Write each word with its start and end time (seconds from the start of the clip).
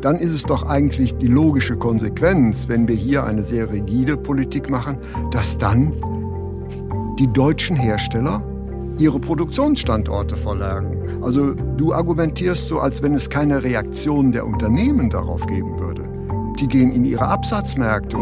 dann 0.00 0.16
ist 0.16 0.32
es 0.32 0.42
doch 0.42 0.68
eigentlich 0.68 1.16
die 1.16 1.26
logische 1.26 1.76
Konsequenz, 1.76 2.68
wenn 2.68 2.86
wir 2.86 2.94
hier 2.94 3.24
eine 3.24 3.42
sehr 3.42 3.70
rigide 3.72 4.16
Politik 4.16 4.70
machen, 4.70 4.98
dass 5.30 5.58
dann 5.58 5.92
die 7.18 7.26
deutschen 7.32 7.76
Hersteller 7.76 8.42
ihre 8.98 9.18
Produktionsstandorte 9.18 10.36
verlagern. 10.36 10.96
Also 11.22 11.54
du 11.54 11.92
argumentierst 11.92 12.68
so, 12.68 12.80
als 12.80 13.02
wenn 13.02 13.14
es 13.14 13.28
keine 13.28 13.62
Reaktion 13.62 14.32
der 14.32 14.46
Unternehmen 14.46 15.10
darauf 15.10 15.46
geben 15.46 15.78
würde. 15.78 16.08
Die 16.60 16.68
gehen 16.68 16.92
in 16.92 17.04
ihre 17.04 17.26
Absatzmärkte. 17.26 18.16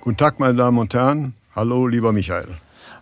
Guten 0.00 0.16
Tag, 0.16 0.40
meine 0.40 0.54
Damen 0.54 0.78
und 0.78 0.94
Herren. 0.94 1.34
Hallo, 1.54 1.86
lieber 1.86 2.12
Michael. 2.12 2.48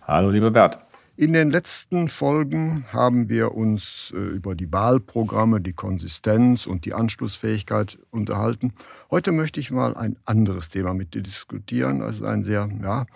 Hallo, 0.07 0.29
lieber 0.29 0.51
Bert. 0.51 0.79
In 1.19 1.33
den 1.33 1.49
letzten 1.49 2.09
Folgen 2.09 2.85
haben 2.93 3.27
wir 3.27 3.55
uns 3.55 4.13
äh, 4.15 4.19
über 4.19 4.53
die 4.53 4.71
Wahlprogramme, 4.71 5.61
die 5.61 5.73
Konsistenz 5.73 6.67
und 6.67 6.85
die 6.85 6.93
Anschlussfähigkeit 6.93 7.97
unterhalten. 8.11 8.71
Heute 9.09 9.31
möchte 9.31 9.59
ich 9.59 9.71
mal 9.71 9.97
ein 9.97 10.19
anderes 10.25 10.69
Thema 10.69 10.93
mit 10.93 11.15
dir 11.15 11.23
diskutieren, 11.23 12.03
also 12.03 12.25
ein 12.25 12.43
sehr, 12.43 12.69
ja, 12.83 13.07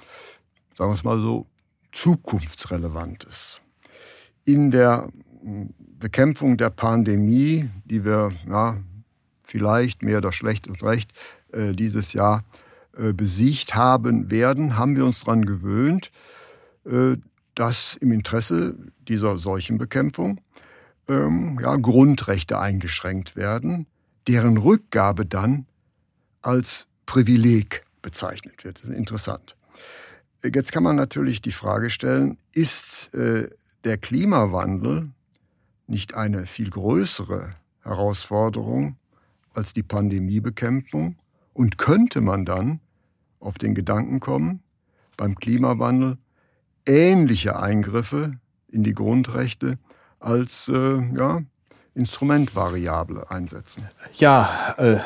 sagen 0.73 0.89
wir 0.89 0.95
es 0.95 1.03
mal 1.03 1.19
so, 1.19 1.45
zukunftsrelevantes. 1.91 3.61
In 4.45 4.71
der 4.71 5.07
hm, 5.43 5.69
Bekämpfung 5.77 6.57
der 6.57 6.71
Pandemie, 6.71 7.69
die 7.85 8.03
wir 8.03 8.31
ja, 8.49 8.77
vielleicht 9.43 10.01
mehr 10.01 10.17
oder 10.17 10.31
schlecht 10.31 10.67
und 10.67 10.81
recht 10.81 11.13
äh, 11.51 11.73
dieses 11.73 12.13
Jahr 12.13 12.45
äh, 12.97 13.13
besiegt 13.13 13.75
haben 13.75 14.31
werden, 14.31 14.75
haben 14.75 14.95
wir 14.95 15.05
uns 15.05 15.23
daran 15.23 15.45
gewöhnt, 15.45 16.11
dass 17.55 17.95
im 17.95 18.11
Interesse 18.11 18.75
dieser 19.07 19.37
Seuchenbekämpfung 19.37 20.39
ähm, 21.07 21.59
ja, 21.61 21.75
Grundrechte 21.75 22.59
eingeschränkt 22.59 23.35
werden, 23.35 23.87
deren 24.27 24.57
Rückgabe 24.57 25.25
dann 25.25 25.65
als 26.41 26.87
Privileg 27.05 27.83
bezeichnet 28.01 28.63
wird. 28.63 28.79
Das 28.81 28.89
ist 28.89 28.95
interessant. 28.95 29.55
Jetzt 30.43 30.71
kann 30.71 30.83
man 30.83 30.95
natürlich 30.95 31.41
die 31.41 31.51
Frage 31.51 31.89
stellen, 31.89 32.37
ist 32.53 33.13
äh, 33.13 33.49
der 33.83 33.97
Klimawandel 33.97 35.11
nicht 35.87 36.15
eine 36.15 36.47
viel 36.47 36.69
größere 36.69 37.53
Herausforderung 37.81 38.97
als 39.53 39.73
die 39.73 39.83
Pandemiebekämpfung? 39.83 41.17
Und 41.53 41.77
könnte 41.77 42.21
man 42.21 42.45
dann 42.45 42.79
auf 43.39 43.57
den 43.57 43.75
Gedanken 43.75 44.21
kommen, 44.21 44.63
beim 45.17 45.35
Klimawandel 45.35 46.17
ähnliche 46.85 47.59
Eingriffe 47.59 48.33
in 48.69 48.83
die 48.83 48.93
Grundrechte 48.93 49.77
als 50.19 50.67
äh, 50.67 51.01
ja, 51.15 51.41
Instrumentvariable 51.95 53.29
einsetzen. 53.29 53.83
Ja, 54.17 54.49
äh, 54.77 54.97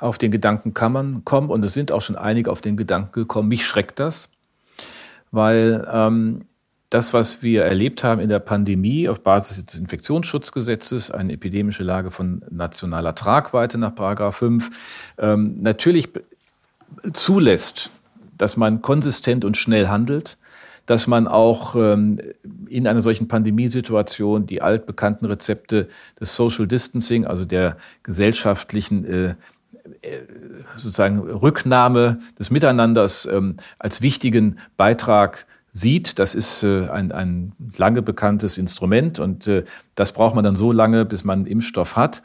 auf 0.00 0.18
den 0.18 0.30
Gedanken 0.30 0.74
kann 0.74 0.92
man 0.92 1.24
kommen 1.24 1.50
und 1.50 1.64
es 1.64 1.74
sind 1.74 1.90
auch 1.90 2.02
schon 2.02 2.16
einige 2.16 2.50
auf 2.50 2.60
den 2.60 2.76
Gedanken 2.76 3.12
gekommen. 3.12 3.48
Mich 3.48 3.66
schreckt 3.66 3.98
das, 3.98 4.28
weil 5.30 5.86
ähm, 5.92 6.44
das, 6.90 7.12
was 7.12 7.42
wir 7.42 7.64
erlebt 7.64 8.02
haben 8.02 8.20
in 8.20 8.28
der 8.28 8.38
Pandemie 8.38 9.08
auf 9.08 9.22
Basis 9.22 9.64
des 9.64 9.78
Infektionsschutzgesetzes, 9.78 11.10
eine 11.10 11.34
epidemische 11.34 11.82
Lage 11.82 12.10
von 12.10 12.42
nationaler 12.50 13.14
Tragweite 13.14 13.76
nach 13.76 13.94
Paragraph 13.94 14.36
5, 14.36 15.14
ähm, 15.18 15.56
natürlich 15.60 16.08
zulässt, 17.12 17.90
dass 18.38 18.56
man 18.56 18.80
konsistent 18.80 19.44
und 19.44 19.56
schnell 19.56 19.88
handelt, 19.88 20.38
dass 20.88 21.06
man 21.06 21.28
auch 21.28 21.76
ähm, 21.76 22.18
in 22.66 22.86
einer 22.88 23.02
solchen 23.02 23.28
Pandemiesituation 23.28 24.46
die 24.46 24.62
altbekannten 24.62 25.26
Rezepte 25.26 25.86
des 26.18 26.34
Social 26.34 26.66
Distancing, 26.66 27.26
also 27.26 27.44
der 27.44 27.76
gesellschaftlichen 28.02 29.04
äh, 29.04 29.28
äh, 30.00 30.18
sozusagen 30.76 31.18
Rücknahme 31.18 32.20
des 32.38 32.50
Miteinanders 32.50 33.28
ähm, 33.30 33.58
als 33.78 34.00
wichtigen 34.00 34.56
Beitrag 34.78 35.44
sieht. 35.72 36.18
Das 36.18 36.34
ist 36.34 36.62
äh, 36.62 36.88
ein, 36.88 37.12
ein 37.12 37.52
lange 37.76 38.00
bekanntes 38.00 38.56
Instrument 38.56 39.18
und 39.18 39.46
äh, 39.46 39.64
das 39.94 40.12
braucht 40.12 40.34
man 40.34 40.42
dann 40.42 40.56
so 40.56 40.72
lange, 40.72 41.04
bis 41.04 41.22
man 41.22 41.40
einen 41.40 41.46
Impfstoff 41.48 41.96
hat. 41.96 42.22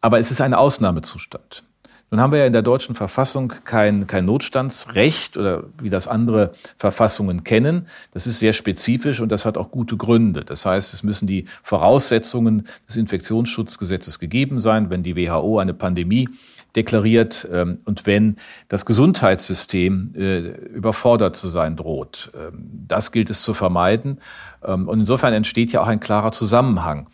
Aber 0.00 0.18
es 0.18 0.30
ist 0.30 0.40
ein 0.40 0.54
Ausnahmezustand. 0.54 1.62
Nun 2.10 2.20
haben 2.20 2.32
wir 2.32 2.38
ja 2.38 2.46
in 2.46 2.54
der 2.54 2.62
deutschen 2.62 2.94
Verfassung 2.94 3.52
kein, 3.64 4.06
kein 4.06 4.24
Notstandsrecht 4.24 5.36
oder 5.36 5.64
wie 5.80 5.90
das 5.90 6.08
andere 6.08 6.52
Verfassungen 6.78 7.44
kennen. 7.44 7.86
Das 8.12 8.26
ist 8.26 8.38
sehr 8.38 8.54
spezifisch 8.54 9.20
und 9.20 9.30
das 9.30 9.44
hat 9.44 9.58
auch 9.58 9.70
gute 9.70 9.98
Gründe. 9.98 10.44
Das 10.44 10.64
heißt, 10.64 10.94
es 10.94 11.02
müssen 11.02 11.26
die 11.26 11.44
Voraussetzungen 11.62 12.66
des 12.88 12.96
Infektionsschutzgesetzes 12.96 14.18
gegeben 14.18 14.60
sein, 14.60 14.88
wenn 14.88 15.02
die 15.02 15.16
WHO 15.16 15.58
eine 15.58 15.74
Pandemie 15.74 16.28
deklariert 16.76 17.48
ähm, 17.52 17.78
und 17.84 18.06
wenn 18.06 18.36
das 18.68 18.86
Gesundheitssystem 18.86 20.14
äh, 20.16 20.38
überfordert 20.68 21.36
zu 21.36 21.48
sein 21.48 21.76
droht. 21.76 22.30
Ähm, 22.34 22.84
das 22.86 23.12
gilt 23.12 23.30
es 23.30 23.42
zu 23.42 23.52
vermeiden. 23.52 24.20
Ähm, 24.64 24.88
und 24.88 25.00
insofern 25.00 25.32
entsteht 25.32 25.72
ja 25.72 25.82
auch 25.82 25.88
ein 25.88 26.00
klarer 26.00 26.32
Zusammenhang. 26.32 27.08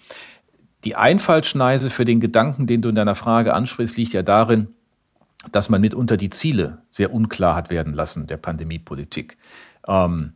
Die 0.85 0.97
Einfallschneise 0.97 1.89
für 1.89 2.05
den 2.05 2.21
Gedanken, 2.21 2.67
den 2.67 2.83
du 2.83 2.91
in 2.91 2.95
deiner 2.95 3.15
Frage 3.15 3.55
ansprichst, 3.55 3.97
liegt 3.97 4.13
ja 4.13 4.23
darin, 4.23 4.69
dass 5.53 5.69
man 5.69 5.81
mitunter 5.81 6.17
die 6.17 6.31
Ziele 6.31 6.79
sehr 6.91 7.13
unklar 7.13 7.57
hat 7.57 7.71
werden 7.71 7.95
lassen 7.95 8.27
der 8.27 8.37
Pandemiepolitik. 8.37 9.37
Ähm, 9.87 10.33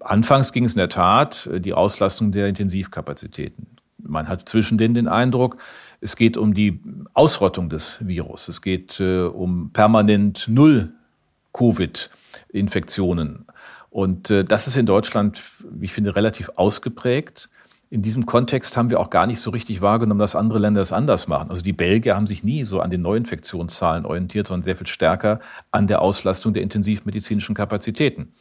anfangs 0.00 0.52
ging 0.52 0.64
es 0.64 0.72
in 0.72 0.78
der 0.78 0.88
Tat 0.88 1.46
äh, 1.46 1.60
die 1.60 1.74
Auslastung 1.74 2.32
der 2.32 2.48
Intensivkapazitäten. 2.48 3.66
Man 4.02 4.28
hat 4.28 4.48
zwischen 4.48 4.78
denen 4.78 4.94
den 4.94 5.08
Eindruck, 5.08 5.58
es 6.00 6.16
geht 6.16 6.36
um 6.36 6.54
die 6.54 6.80
Ausrottung 7.12 7.68
des 7.68 7.98
Virus. 8.06 8.48
Es 8.48 8.62
geht 8.62 8.98
äh, 9.00 9.24
um 9.24 9.70
permanent 9.72 10.46
Null 10.48 10.94
Covid-Infektionen. 11.52 13.46
Und 13.90 14.30
äh, 14.30 14.44
das 14.44 14.66
ist 14.66 14.76
in 14.76 14.86
Deutschland, 14.86 15.42
wie 15.68 15.86
ich 15.86 15.92
finde, 15.92 16.16
relativ 16.16 16.50
ausgeprägt 16.56 17.50
in 17.90 18.02
diesem 18.02 18.24
Kontext 18.24 18.76
haben 18.76 18.88
wir 18.88 19.00
auch 19.00 19.10
gar 19.10 19.26
nicht 19.26 19.40
so 19.40 19.50
richtig 19.50 19.80
wahrgenommen, 19.80 20.20
dass 20.20 20.36
andere 20.36 20.60
Länder 20.60 20.80
es 20.80 20.92
anders 20.92 21.26
machen. 21.26 21.50
Also 21.50 21.62
die 21.62 21.72
Belgier 21.72 22.14
haben 22.14 22.28
sich 22.28 22.44
nie 22.44 22.62
so 22.62 22.80
an 22.80 22.90
den 22.90 23.02
Neuinfektionszahlen 23.02 24.06
orientiert, 24.06 24.46
sondern 24.46 24.62
sehr 24.62 24.76
viel 24.76 24.86
stärker 24.86 25.40
an 25.72 25.88
der 25.88 26.00
Auslastung 26.00 26.54
der 26.54 26.62
intensivmedizinischen 26.62 27.56
Kapazitäten. 27.56 28.32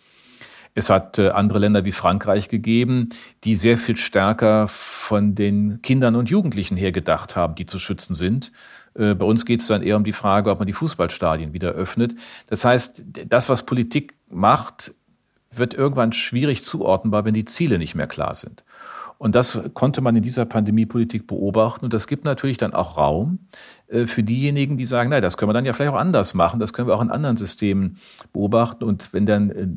Es 0.75 0.91
hat 0.91 1.17
äh, 1.17 1.29
andere 1.29 1.57
Länder 1.57 1.83
wie 1.83 1.91
Frankreich 1.91 2.47
gegeben, 2.47 3.09
die 3.43 3.55
sehr 3.55 3.79
viel 3.79 3.97
stärker 3.97 4.67
von 4.67 5.33
den 5.33 5.81
Kindern 5.81 6.15
und 6.15 6.29
Jugendlichen 6.29 6.77
her 6.77 6.91
gedacht 6.91 7.35
haben, 7.35 7.55
die 7.55 7.65
zu 7.65 7.79
schützen 7.79 8.13
sind. 8.13 8.51
Äh, 8.93 9.15
bei 9.15 9.25
uns 9.25 9.47
geht 9.47 9.61
es 9.61 9.67
dann 9.67 9.81
eher 9.81 9.97
um 9.97 10.03
die 10.03 10.13
Frage, 10.13 10.51
ob 10.51 10.59
man 10.59 10.67
die 10.67 10.73
Fußballstadien 10.73 11.53
wieder 11.53 11.71
öffnet. 11.71 12.13
Das 12.47 12.65
heißt, 12.65 13.03
das, 13.27 13.49
was 13.49 13.65
Politik 13.65 14.13
macht, 14.29 14.93
wird 15.51 15.73
irgendwann 15.73 16.13
schwierig 16.13 16.63
zuordnenbar, 16.63 17.25
wenn 17.25 17.33
die 17.33 17.45
Ziele 17.45 17.79
nicht 17.79 17.95
mehr 17.95 18.05
klar 18.05 18.35
sind. 18.35 18.63
Und 19.19 19.35
das 19.35 19.59
konnte 19.73 19.99
man 19.99 20.15
in 20.15 20.23
dieser 20.23 20.45
Pandemiepolitik 20.45 21.27
beobachten. 21.27 21.83
Und 21.83 21.93
das 21.93 22.07
gibt 22.07 22.23
natürlich 22.23 22.57
dann 22.57 22.73
auch 22.73 22.97
Raum 22.97 23.39
äh, 23.89 24.07
für 24.07 24.23
diejenigen, 24.23 24.77
die 24.77 24.85
sagen, 24.85 25.09
nein, 25.09 25.21
das 25.21 25.35
können 25.35 25.49
wir 25.49 25.53
dann 25.53 25.65
ja 25.65 25.73
vielleicht 25.73 25.91
auch 25.91 25.99
anders 25.99 26.33
machen. 26.33 26.61
Das 26.61 26.71
können 26.71 26.87
wir 26.87 26.95
auch 26.95 27.01
in 27.01 27.11
anderen 27.11 27.35
Systemen 27.35 27.97
beobachten. 28.31 28.85
Und 28.85 29.11
wenn 29.11 29.25
dann 29.25 29.49
äh, 29.51 29.67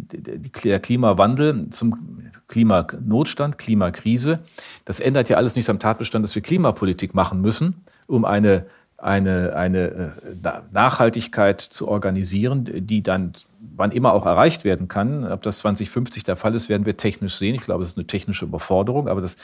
der 0.64 0.78
Klimawandel 0.78 1.70
zum 1.70 2.30
Klimanotstand, 2.46 3.58
Klimakrise, 3.58 4.38
das 4.84 5.00
ändert 5.00 5.28
ja 5.28 5.38
alles 5.38 5.56
nichts 5.56 5.68
am 5.68 5.80
Tatbestand, 5.80 6.24
dass 6.24 6.36
wir 6.36 6.42
Klimapolitik 6.42 7.12
machen 7.12 7.40
müssen, 7.40 7.84
um 8.06 8.24
eine 8.24 8.66
eine, 9.02 9.56
eine 9.56 10.14
äh, 10.44 10.50
Nachhaltigkeit 10.70 11.60
zu 11.60 11.88
organisieren, 11.88 12.70
die 12.72 13.02
dann 13.02 13.32
wann 13.76 13.92
immer 13.92 14.12
auch 14.12 14.26
erreicht 14.26 14.64
werden 14.64 14.88
kann. 14.88 15.30
Ob 15.30 15.42
das 15.42 15.58
2050 15.58 16.24
der 16.24 16.36
Fall 16.36 16.54
ist, 16.54 16.68
werden 16.68 16.86
wir 16.86 16.96
technisch 16.96 17.36
sehen. 17.36 17.54
Ich 17.54 17.62
glaube, 17.62 17.82
es 17.82 17.90
ist 17.90 17.98
eine 17.98 18.06
technische 18.06 18.44
Überforderung, 18.44 19.08
aber 19.08 19.20
das 19.20 19.36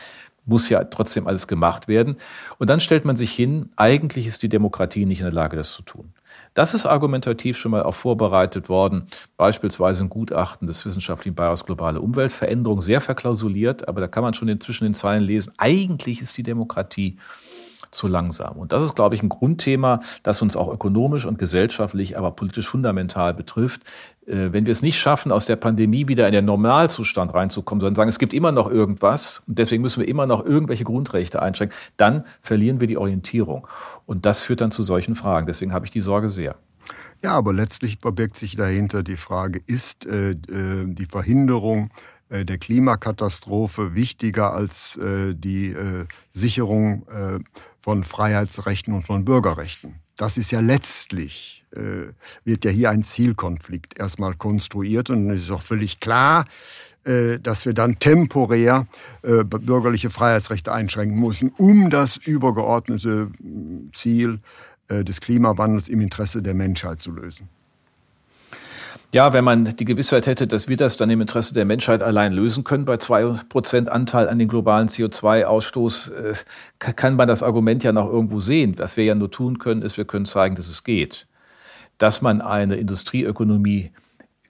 muss 0.45 0.69
ja 0.69 0.85
trotzdem 0.85 1.27
alles 1.27 1.47
gemacht 1.47 1.89
werden. 1.89 2.17
Und 2.59 2.71
dann 2.71 2.81
stellt 2.81 3.05
man 3.05 3.17
sich 3.17 3.33
hin, 3.33 3.71
eigentlich 3.77 4.27
ist 4.27 4.43
die 4.43 4.49
Demokratie 4.49 5.07
nicht 5.07 5.21
in 5.21 5.27
der 5.27 5.33
Lage, 5.33 5.57
das 5.57 5.73
zu 5.73 5.83
tun. 5.83 6.13
Das 6.55 6.75
ist 6.75 6.87
argumentativ 6.87 7.57
schon 7.57 7.71
mal 7.71 7.83
auch 7.83 7.95
vorbereitet 7.95 8.69
worden, 8.69 9.07
beispielsweise 9.37 10.05
ein 10.05 10.09
Gutachten 10.09 10.67
des 10.67 10.85
wissenschaftlichen 10.85 11.35
Beitrags 11.35 11.65
Globale 11.65 12.01
Umweltveränderung, 12.01 12.81
sehr 12.81 13.01
verklausuliert, 13.01 13.87
aber 13.87 14.01
da 14.01 14.09
kann 14.09 14.23
man 14.23 14.35
schon 14.35 14.61
zwischen 14.61 14.85
den 14.85 14.95
Zeilen 14.95 15.23
lesen, 15.23 15.53
eigentlich 15.59 16.21
ist 16.23 16.37
die 16.37 16.43
Demokratie 16.43 17.19
zu 17.91 18.07
langsam. 18.07 18.57
Und 18.57 18.73
das 18.73 18.83
ist, 18.83 18.95
glaube 18.95 19.15
ich, 19.15 19.23
ein 19.23 19.29
Grundthema, 19.29 20.01
das 20.23 20.43
uns 20.43 20.57
auch 20.57 20.73
ökonomisch 20.73 21.25
und 21.25 21.39
gesellschaftlich, 21.39 22.19
aber 22.19 22.33
politisch 22.33 22.69
fundamental 22.69 23.35
betrifft. 23.35 23.83
Äh, 24.27 24.53
wenn 24.53 24.67
wir 24.67 24.73
es 24.73 24.83
nicht 24.83 24.99
schaffen, 24.99 25.33
aus 25.33 25.47
der 25.47 25.57
Pandemie 25.57 26.09
wieder 26.09 26.27
in 26.27 26.33
den 26.33 26.45
Normalzustand 26.45 27.33
reinzukommen, 27.35 27.81
sondern 27.81 27.97
sagen, 27.97 28.09
es 28.09 28.19
gibt 28.19 28.35
immer 28.35 28.53
noch 28.53 28.71
irgendwas 28.71 29.43
und 29.47 29.59
deswegen 29.59 29.83
müssen 29.83 30.01
wir 30.01 30.09
immer 30.09 30.27
noch 30.27 30.45
irgendwelche 30.45 30.85
Grundrechte 30.85 31.41
einschränken, 31.41 31.77
dann 31.97 32.25
verlieren 32.43 32.81
wir 32.81 32.87
die 32.87 32.99
Orientierung. 32.99 33.67
Und 34.07 34.27
das 34.27 34.41
führt 34.41 34.61
dann 34.61 34.71
zu 34.71 34.83
solchen 34.83 35.15
Fragen. 35.15 35.47
Deswegen 35.47 35.73
habe 35.73 35.87
ich 35.87 35.91
die 35.91 36.01
Sorge 36.01 36.29
sehr. 36.29 36.57
Ja, 37.23 37.33
aber 37.33 37.53
letztlich 37.53 37.99
verbirgt 38.01 38.39
sich 38.39 38.57
dahinter 38.57 39.03
die 39.03 39.17
Frage, 39.17 39.61
ist 39.67 40.07
äh, 40.07 40.31
äh 40.31 40.87
die 40.87 41.07
Verhinderung 41.07 41.91
äh, 42.29 42.45
der 42.45 42.59
Klimakatastrophe 42.59 43.95
wichtiger 43.95 44.53
als 44.53 44.97
äh, 44.97 45.35
die 45.35 45.75
Sicherung 46.33 47.07
von 47.89 48.05
Freiheitsrechten 48.05 48.93
und 48.93 49.07
von 49.07 49.25
Bürgerrechten? 49.25 49.95
Das 50.15 50.37
ist 50.37 50.51
ja 50.51 50.61
letztlich, 50.61 51.65
äh, 51.75 52.13
wird 52.45 52.67
ja 52.67 52.71
hier 52.71 52.91
ein 52.91 53.03
Zielkonflikt 53.03 53.99
erstmal 53.99 54.35
konstruiert 54.35 55.09
und 55.09 55.31
es 55.31 55.45
ist 55.45 55.51
auch 55.51 55.63
völlig 55.63 55.99
klar, 55.99 56.45
äh, 57.05 57.39
dass 57.39 57.65
wir 57.65 57.73
dann 57.73 57.99
temporär 57.99 58.87
äh, 59.23 59.43
bürgerliche 59.43 60.11
Freiheitsrechte 60.11 60.71
einschränken 60.71 61.19
müssen, 61.19 61.51
um 61.57 61.89
das 61.89 62.19
übergeordnete 62.19 63.31
Ziel 63.95 64.41
äh, 64.89 65.03
des 65.03 65.23
Klimawandels 65.23 65.89
im 65.89 66.03
Interesse 66.03 66.43
der 66.43 66.53
Menschheit 66.53 67.01
zu 67.01 67.11
lösen. 67.11 67.49
Ja, 69.15 69.33
wenn 69.33 69.43
man 69.43 69.75
die 69.77 69.87
Gewissheit 69.87 70.27
hätte, 70.27 70.47
dass 70.47 70.69
wir 70.69 70.77
das 70.77 70.99
dann 70.99 71.09
im 71.09 71.23
Interesse 71.23 71.55
der 71.55 71.65
Menschheit 71.65 72.03
allein 72.03 72.35
lösen 72.35 72.63
können, 72.63 72.85
bei 72.85 72.99
zwei 72.99 73.25
Prozent 73.49 73.89
Anteil 73.89 74.29
an 74.29 74.39
den 74.39 74.49
globalen 74.49 74.89
CO2-Ausstoß, 74.89 76.13
äh, 76.13 76.35
kann 76.79 77.17
man 77.17 77.27
das 77.27 77.43
Argument 77.43 77.83
ja 77.83 77.93
noch 77.93 78.07
irgendwo 78.13 78.41
sehen. 78.41 78.75
Was 78.77 78.99
wir 78.99 79.05
ja 79.05 79.15
nur 79.15 79.31
tun 79.31 79.59
können, 79.59 79.81
ist, 79.81 79.97
wir 79.97 80.05
können 80.05 80.27
zeigen, 80.27 80.57
dass 80.57 80.69
es 80.69 80.85
geht. 80.85 81.27
Dass 81.97 82.21
man 82.21 82.43
eine 82.43 82.77
Industrieökonomie 82.77 83.93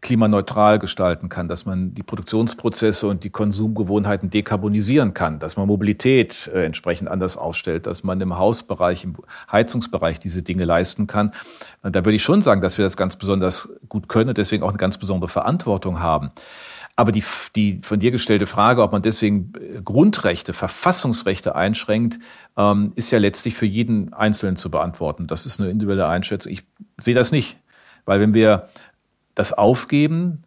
klimaneutral 0.00 0.78
gestalten 0.78 1.28
kann, 1.28 1.48
dass 1.48 1.66
man 1.66 1.94
die 1.94 2.04
Produktionsprozesse 2.04 3.08
und 3.08 3.24
die 3.24 3.30
Konsumgewohnheiten 3.30 4.30
dekarbonisieren 4.30 5.12
kann, 5.12 5.40
dass 5.40 5.56
man 5.56 5.66
Mobilität 5.66 6.48
äh, 6.54 6.64
entsprechend 6.64 7.08
anders 7.08 7.36
aufstellt, 7.36 7.86
dass 7.86 8.04
man 8.04 8.20
im 8.20 8.38
Hausbereich, 8.38 9.04
im 9.04 9.16
Heizungsbereich 9.50 10.20
diese 10.20 10.42
Dinge 10.42 10.64
leisten 10.64 11.06
kann. 11.06 11.32
Da 11.82 12.04
würde 12.04 12.14
ich 12.14 12.22
schon 12.22 12.42
sagen, 12.42 12.60
dass 12.60 12.78
wir 12.78 12.84
das 12.84 12.96
ganz 12.96 13.16
besonders 13.16 13.68
gut 13.88 14.08
können 14.08 14.28
und 14.28 14.38
deswegen 14.38 14.62
auch 14.62 14.68
eine 14.68 14.78
ganz 14.78 14.98
besondere 14.98 15.28
Verantwortung 15.28 16.00
haben. 16.00 16.30
Aber 16.94 17.12
die, 17.12 17.22
die 17.54 17.80
von 17.82 18.00
dir 18.00 18.10
gestellte 18.10 18.46
Frage, 18.46 18.82
ob 18.82 18.90
man 18.90 19.02
deswegen 19.02 19.52
äh, 19.54 19.80
Grundrechte, 19.82 20.52
Verfassungsrechte 20.52 21.54
einschränkt, 21.54 22.18
ähm, 22.56 22.92
ist 22.94 23.10
ja 23.10 23.18
letztlich 23.18 23.54
für 23.54 23.66
jeden 23.66 24.12
Einzelnen 24.12 24.56
zu 24.56 24.70
beantworten. 24.70 25.26
Das 25.26 25.46
ist 25.46 25.60
eine 25.60 25.70
individuelle 25.70 26.08
Einschätzung. 26.08 26.52
Ich 26.52 26.64
sehe 27.00 27.14
das 27.14 27.30
nicht. 27.30 27.56
Weil 28.04 28.20
wenn 28.20 28.32
wir 28.32 28.68
das 29.38 29.52
aufgeben, 29.52 30.44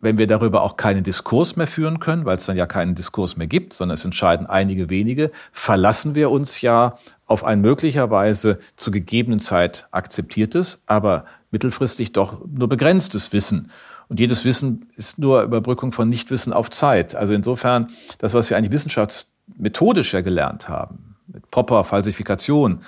wenn 0.00 0.18
wir 0.18 0.26
darüber 0.26 0.62
auch 0.62 0.76
keinen 0.76 1.02
Diskurs 1.02 1.56
mehr 1.56 1.66
führen 1.66 1.98
können, 1.98 2.26
weil 2.26 2.36
es 2.36 2.46
dann 2.46 2.56
ja 2.56 2.66
keinen 2.66 2.94
Diskurs 2.94 3.36
mehr 3.36 3.46
gibt, 3.46 3.72
sondern 3.72 3.94
es 3.94 4.04
entscheiden 4.04 4.46
einige 4.46 4.90
wenige, 4.90 5.30
verlassen 5.50 6.14
wir 6.14 6.30
uns 6.30 6.60
ja 6.60 6.98
auf 7.26 7.42
ein 7.42 7.62
möglicherweise 7.62 8.58
zu 8.76 8.90
gegebenen 8.90 9.40
Zeit 9.40 9.88
akzeptiertes, 9.92 10.82
aber 10.86 11.24
mittelfristig 11.50 12.12
doch 12.12 12.38
nur 12.46 12.68
begrenztes 12.68 13.32
Wissen. 13.32 13.70
Und 14.08 14.20
jedes 14.20 14.44
Wissen 14.44 14.90
ist 14.96 15.18
nur 15.18 15.42
Überbrückung 15.42 15.92
von 15.92 16.08
Nichtwissen 16.10 16.52
auf 16.52 16.70
Zeit. 16.70 17.14
Also 17.14 17.32
insofern, 17.32 17.88
das, 18.18 18.34
was 18.34 18.50
wir 18.50 18.58
eigentlich 18.58 18.72
wissenschaftsmethodisch 18.72 20.12
ja 20.12 20.20
gelernt 20.20 20.68
haben, 20.68 21.16
mit 21.26 21.50
Popper, 21.50 21.82
Falsifikation, 21.84 22.80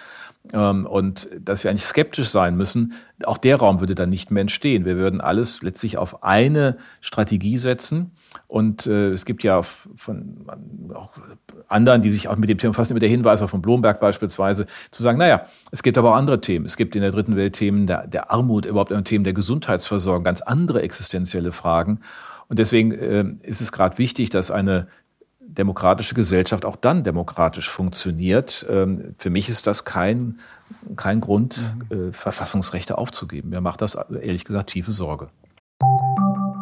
und 0.53 1.29
dass 1.41 1.65
wir 1.65 1.71
eigentlich 1.71 1.85
skeptisch 1.85 2.29
sein 2.29 2.57
müssen, 2.57 2.95
auch 3.25 3.39
der 3.39 3.57
Raum 3.57 3.81
würde 3.81 3.95
dann 3.95 4.11
nicht 4.11 4.31
mehr 4.31 4.43
entstehen. 4.43 4.85
Wir 4.85 4.97
würden 4.97 5.21
alles 5.21 5.63
letztlich 5.63 5.99
auf 5.99 6.23
eine 6.23 6.77
Strategie 7.01 7.59
setzen. 7.59 8.13
Und 8.49 8.87
äh, 8.87 9.11
es 9.11 9.25
gibt 9.25 9.43
ja 9.43 9.63
von 9.63 10.47
auch 10.95 11.11
anderen, 11.69 12.03
die 12.03 12.11
sich 12.11 12.29
auch 12.29 12.37
mit 12.37 12.49
dem 12.49 12.59
Thema 12.59 12.75
fassen, 12.75 12.95
mit 12.95 13.03
der 13.03 13.09
Hinweis 13.09 13.43
auch 13.43 13.51
von 13.51 13.63
Blomberg 13.63 14.01
beispielsweise, 14.01 14.67
zu 14.91 15.03
sagen, 15.03 15.19
naja, 15.19 15.47
es 15.73 15.83
gibt 15.83 15.99
aber 15.99 16.13
auch 16.13 16.17
andere 16.17 16.41
Themen. 16.41 16.67
Es 16.67 16.77
gibt 16.77 16.95
in 16.97 17.03
der 17.03 17.11
dritten 17.11 17.37
Welt 17.37 17.55
Themen 17.55 17.87
der, 17.87 18.07
der 18.07 18.31
Armut, 18.31 18.67
überhaupt 18.67 18.93
Themen 19.05 19.25
der 19.25 19.33
Gesundheitsversorgung, 19.33 20.25
ganz 20.25 20.43
andere 20.43 20.83
existenzielle 20.83 21.53
Fragen. 21.53 22.01
Und 22.49 22.59
deswegen 22.59 22.93
äh, 22.93 23.25
ist 23.43 23.61
es 23.61 23.73
gerade 23.73 23.99
wichtig, 23.99 24.31
dass 24.31 24.51
eine 24.51 24.87
demokratische 25.47 26.15
Gesellschaft 26.15 26.65
auch 26.65 26.77
dann 26.77 27.05
demokratisch 27.05 27.69
funktioniert. 27.69 28.67
Ähm, 28.69 29.15
für 29.19 29.31
mich 29.31 29.49
ist 29.49 29.67
das 29.67 29.85
kein, 29.85 30.39
kein 30.97 31.21
Grund, 31.21 31.61
mhm. 31.91 32.09
äh, 32.09 32.13
Verfassungsrechte 32.13 32.99
aufzugeben. 32.99 33.51
Mir 33.51 33.61
macht 33.61 33.81
das 33.81 33.95
ehrlich 33.95 34.45
gesagt 34.45 34.71
tiefe 34.71 34.93
Sorge. 34.93 35.31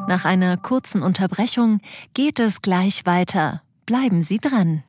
Nach 0.07 0.25
einer 0.25 0.57
kurzen 0.57 1.03
Unterbrechung 1.03 1.81
geht 2.13 2.39
es 2.39 2.61
gleich 2.61 3.07
weiter. 3.07 3.63
Bleiben 3.87 4.23
Sie 4.23 4.39
dran. 4.39 4.83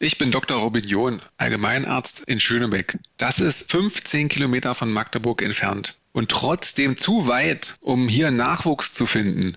Ich 0.00 0.16
bin 0.16 0.30
Dr. 0.30 0.58
Robin 0.58 0.84
John, 0.84 1.20
Allgemeinarzt 1.38 2.20
in 2.20 2.38
Schönebeck. 2.38 2.98
Das 3.16 3.40
ist 3.40 3.70
15 3.70 4.28
Kilometer 4.28 4.74
von 4.74 4.92
Magdeburg 4.92 5.42
entfernt 5.42 5.98
und 6.12 6.30
trotzdem 6.30 6.96
zu 6.96 7.26
weit, 7.26 7.76
um 7.80 8.08
hier 8.08 8.30
Nachwuchs 8.30 8.94
zu 8.94 9.06
finden. 9.06 9.56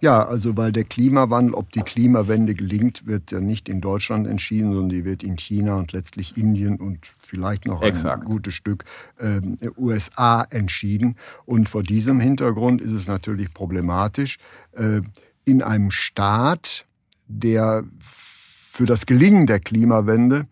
Ja, 0.00 0.24
also 0.24 0.56
weil 0.56 0.72
der 0.72 0.84
Klimawandel, 0.84 1.54
ob 1.54 1.70
die 1.72 1.82
Klimawende 1.82 2.54
gelingt, 2.54 3.06
wird 3.06 3.30
ja 3.32 3.40
nicht 3.40 3.68
in 3.68 3.82
Deutschland 3.82 4.26
entschieden, 4.26 4.72
sondern 4.72 4.88
die 4.88 5.04
wird 5.04 5.22
in 5.22 5.36
China 5.36 5.76
und 5.76 5.92
letztlich 5.92 6.38
Indien 6.38 6.76
und 6.76 6.98
vielleicht 7.22 7.66
noch 7.66 7.82
Exakt. 7.82 8.22
ein 8.22 8.28
gutes 8.28 8.54
Stück 8.54 8.84
äh, 9.18 9.40
USA 9.76 10.42
entschieden. 10.48 11.16
Und 11.44 11.68
vor 11.68 11.82
diesem 11.82 12.18
Hintergrund 12.18 12.80
ist 12.80 12.92
es 12.92 13.08
natürlich 13.08 13.52
problematisch, 13.52 14.38
äh, 14.72 15.02
in 15.44 15.62
einem 15.62 15.90
Staat, 15.90 16.86
der 17.28 17.84
für 17.98 18.86
das 18.86 19.04
Gelingen 19.04 19.46
der 19.46 19.60
Klimawende 19.60 20.46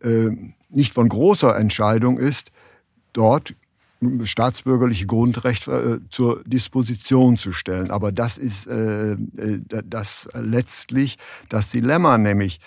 äh, 0.00 0.30
nicht 0.70 0.94
von 0.94 1.08
großer 1.08 1.56
Entscheidung 1.56 2.18
ist, 2.18 2.50
dort 3.12 3.54
staatsbürgerliche 4.24 5.06
Grundrecht 5.06 5.68
äh, 5.68 5.98
zur 6.10 6.42
Disposition 6.44 7.36
zu 7.36 7.52
stellen. 7.52 7.90
Aber 7.90 8.12
das 8.12 8.38
ist 8.38 8.66
äh, 8.66 9.12
äh 9.12 9.16
das 9.84 10.28
letztlich 10.34 11.16
das 11.48 11.70
Dilemma, 11.70 12.18
nämlich 12.18 12.60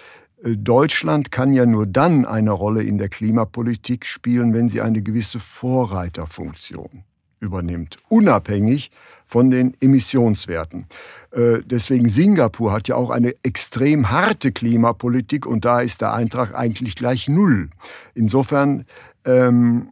äh, 0.43 0.55
Deutschland 0.55 1.31
kann 1.31 1.53
ja 1.53 1.65
nur 1.65 1.85
dann 1.85 2.25
eine 2.25 2.51
Rolle 2.51 2.83
in 2.83 2.97
der 2.97 3.09
Klimapolitik 3.09 4.05
spielen, 4.05 4.53
wenn 4.53 4.69
sie 4.69 4.81
eine 4.81 5.01
gewisse 5.01 5.39
Vorreiterfunktion 5.39 7.03
übernimmt, 7.39 7.97
unabhängig 8.09 8.91
von 9.25 9.51
den 9.51 9.75
Emissionswerten. 9.79 10.87
Äh, 11.31 11.59
deswegen 11.63 12.09
Singapur 12.09 12.73
hat 12.73 12.87
ja 12.87 12.95
auch 12.95 13.11
eine 13.11 13.35
extrem 13.43 14.09
harte 14.09 14.51
Klimapolitik 14.51 15.45
und 15.45 15.65
da 15.65 15.81
ist 15.81 16.01
der 16.01 16.13
Eintrag 16.13 16.55
eigentlich 16.55 16.95
gleich 16.95 17.29
null. 17.29 17.69
Insofern 18.15 18.85
ähm, 19.25 19.91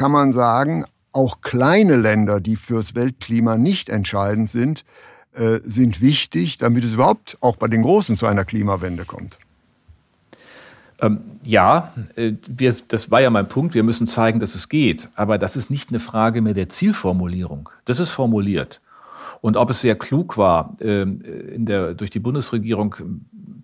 kann 0.00 0.12
man 0.12 0.32
sagen, 0.32 0.86
auch 1.12 1.42
kleine 1.42 1.96
Länder, 1.96 2.40
die 2.40 2.56
fürs 2.56 2.94
Weltklima 2.94 3.58
nicht 3.58 3.90
entscheidend 3.90 4.48
sind, 4.48 4.86
äh, 5.34 5.60
sind 5.62 6.00
wichtig, 6.00 6.56
damit 6.56 6.84
es 6.84 6.94
überhaupt 6.94 7.36
auch 7.42 7.56
bei 7.56 7.68
den 7.68 7.82
Großen 7.82 8.16
zu 8.16 8.24
einer 8.24 8.46
Klimawende 8.46 9.04
kommt. 9.04 9.38
Ähm, 11.02 11.20
ja, 11.42 11.92
äh, 12.16 12.32
wir, 12.48 12.74
das 12.88 13.10
war 13.10 13.20
ja 13.20 13.28
mein 13.28 13.48
Punkt. 13.48 13.74
Wir 13.74 13.82
müssen 13.82 14.06
zeigen, 14.06 14.40
dass 14.40 14.54
es 14.54 14.70
geht. 14.70 15.10
Aber 15.16 15.36
das 15.36 15.54
ist 15.54 15.68
nicht 15.68 15.90
eine 15.90 16.00
Frage 16.00 16.40
mehr 16.40 16.54
der 16.54 16.70
Zielformulierung. 16.70 17.68
Das 17.84 18.00
ist 18.00 18.08
formuliert. 18.08 18.80
Und 19.42 19.58
ob 19.58 19.68
es 19.68 19.82
sehr 19.82 19.96
klug 19.96 20.38
war, 20.38 20.76
äh, 20.80 21.02
in 21.02 21.66
der, 21.66 21.92
durch 21.92 22.08
die 22.08 22.20
Bundesregierung 22.20 22.96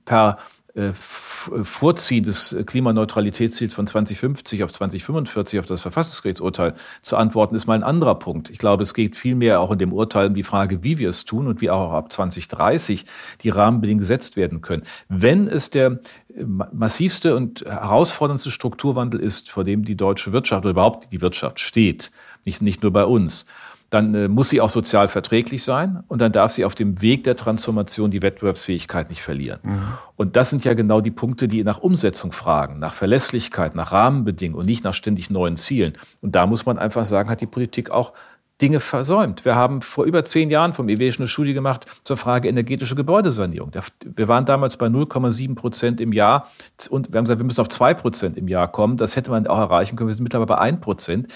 per 0.04 0.36
Vorziehen 0.76 2.22
des 2.22 2.54
Klimaneutralitätsziels 2.66 3.72
von 3.72 3.86
2050 3.86 4.62
auf 4.62 4.72
2045 4.72 5.58
auf 5.58 5.64
das 5.64 5.80
Verfassungsgerichtsurteil 5.80 6.74
zu 7.00 7.16
antworten, 7.16 7.54
ist 7.54 7.66
mal 7.66 7.74
ein 7.74 7.82
anderer 7.82 8.16
Punkt. 8.16 8.50
Ich 8.50 8.58
glaube, 8.58 8.82
es 8.82 8.92
geht 8.92 9.16
vielmehr 9.16 9.60
auch 9.60 9.70
in 9.70 9.78
dem 9.78 9.92
Urteil 9.92 10.28
um 10.28 10.34
die 10.34 10.42
Frage, 10.42 10.82
wie 10.82 10.98
wir 10.98 11.08
es 11.08 11.24
tun 11.24 11.46
und 11.46 11.62
wie 11.62 11.70
auch 11.70 11.92
ab 11.92 12.12
2030 12.12 13.06
die 13.42 13.48
Rahmenbedingungen 13.48 14.00
gesetzt 14.00 14.36
werden 14.36 14.60
können. 14.60 14.82
Wenn 15.08 15.48
es 15.48 15.70
der 15.70 16.00
äh, 16.34 16.44
massivste 16.44 17.36
und 17.36 17.62
herausforderndste 17.62 18.50
Strukturwandel 18.50 19.20
ist, 19.20 19.50
vor 19.50 19.64
dem 19.64 19.82
die 19.82 19.96
deutsche 19.96 20.32
Wirtschaft 20.32 20.64
oder 20.64 20.72
überhaupt 20.72 21.10
die 21.10 21.22
Wirtschaft 21.22 21.58
steht, 21.58 22.10
nicht, 22.44 22.60
nicht 22.60 22.82
nur 22.82 22.92
bei 22.92 23.04
uns, 23.04 23.46
dann 23.90 24.14
äh, 24.14 24.28
muss 24.28 24.48
sie 24.48 24.60
auch 24.60 24.68
sozial 24.68 25.08
verträglich 25.08 25.62
sein 25.62 26.02
und 26.08 26.20
dann 26.20 26.32
darf 26.32 26.52
sie 26.52 26.64
auf 26.64 26.74
dem 26.74 27.00
Weg 27.02 27.24
der 27.24 27.36
Transformation 27.36 28.10
die 28.10 28.22
Wettbewerbsfähigkeit 28.22 29.10
nicht 29.10 29.22
verlieren. 29.22 29.60
Mhm. 29.62 29.82
Und 30.16 30.36
das 30.36 30.50
sind 30.50 30.64
ja 30.64 30.74
genau 30.74 31.00
die 31.00 31.10
Punkte, 31.10 31.48
die 31.48 31.62
nach 31.62 31.78
Umsetzung 31.78 32.32
fragen, 32.32 32.78
nach 32.78 32.94
Verlässlichkeit, 32.94 33.74
nach 33.74 33.92
Rahmenbedingungen 33.92 34.60
und 34.60 34.66
nicht 34.66 34.84
nach 34.84 34.94
ständig 34.94 35.30
neuen 35.30 35.56
Zielen. 35.56 35.94
Und 36.20 36.34
da 36.34 36.46
muss 36.46 36.66
man 36.66 36.78
einfach 36.78 37.04
sagen, 37.04 37.30
hat 37.30 37.40
die 37.40 37.46
Politik 37.46 37.90
auch 37.90 38.12
Dinge 38.60 38.80
versäumt. 38.80 39.44
Wir 39.44 39.54
haben 39.54 39.82
vor 39.82 40.06
über 40.06 40.24
zehn 40.24 40.48
Jahren 40.48 40.72
vom 40.72 40.88
IW 40.88 41.12
eine 41.18 41.28
Studie 41.28 41.52
gemacht 41.52 41.84
zur 42.04 42.16
Frage 42.16 42.48
energetische 42.48 42.94
Gebäudesanierung. 42.94 43.70
Wir 44.02 44.28
waren 44.28 44.46
damals 44.46 44.78
bei 44.78 44.86
0,7 44.86 45.54
Prozent 45.54 46.00
im 46.00 46.12
Jahr 46.12 46.48
und 46.88 47.12
wir 47.12 47.18
haben 47.18 47.24
gesagt, 47.24 47.38
wir 47.38 47.44
müssen 47.44 47.60
auf 47.60 47.68
zwei 47.68 47.92
Prozent 47.92 48.38
im 48.38 48.48
Jahr 48.48 48.72
kommen. 48.72 48.96
Das 48.96 49.14
hätte 49.14 49.30
man 49.30 49.46
auch 49.46 49.58
erreichen 49.58 49.96
können. 49.96 50.08
Wir 50.08 50.14
sind 50.14 50.22
mittlerweile 50.22 50.46
bei 50.46 50.58
ein 50.58 50.80
Prozent. 50.80 51.30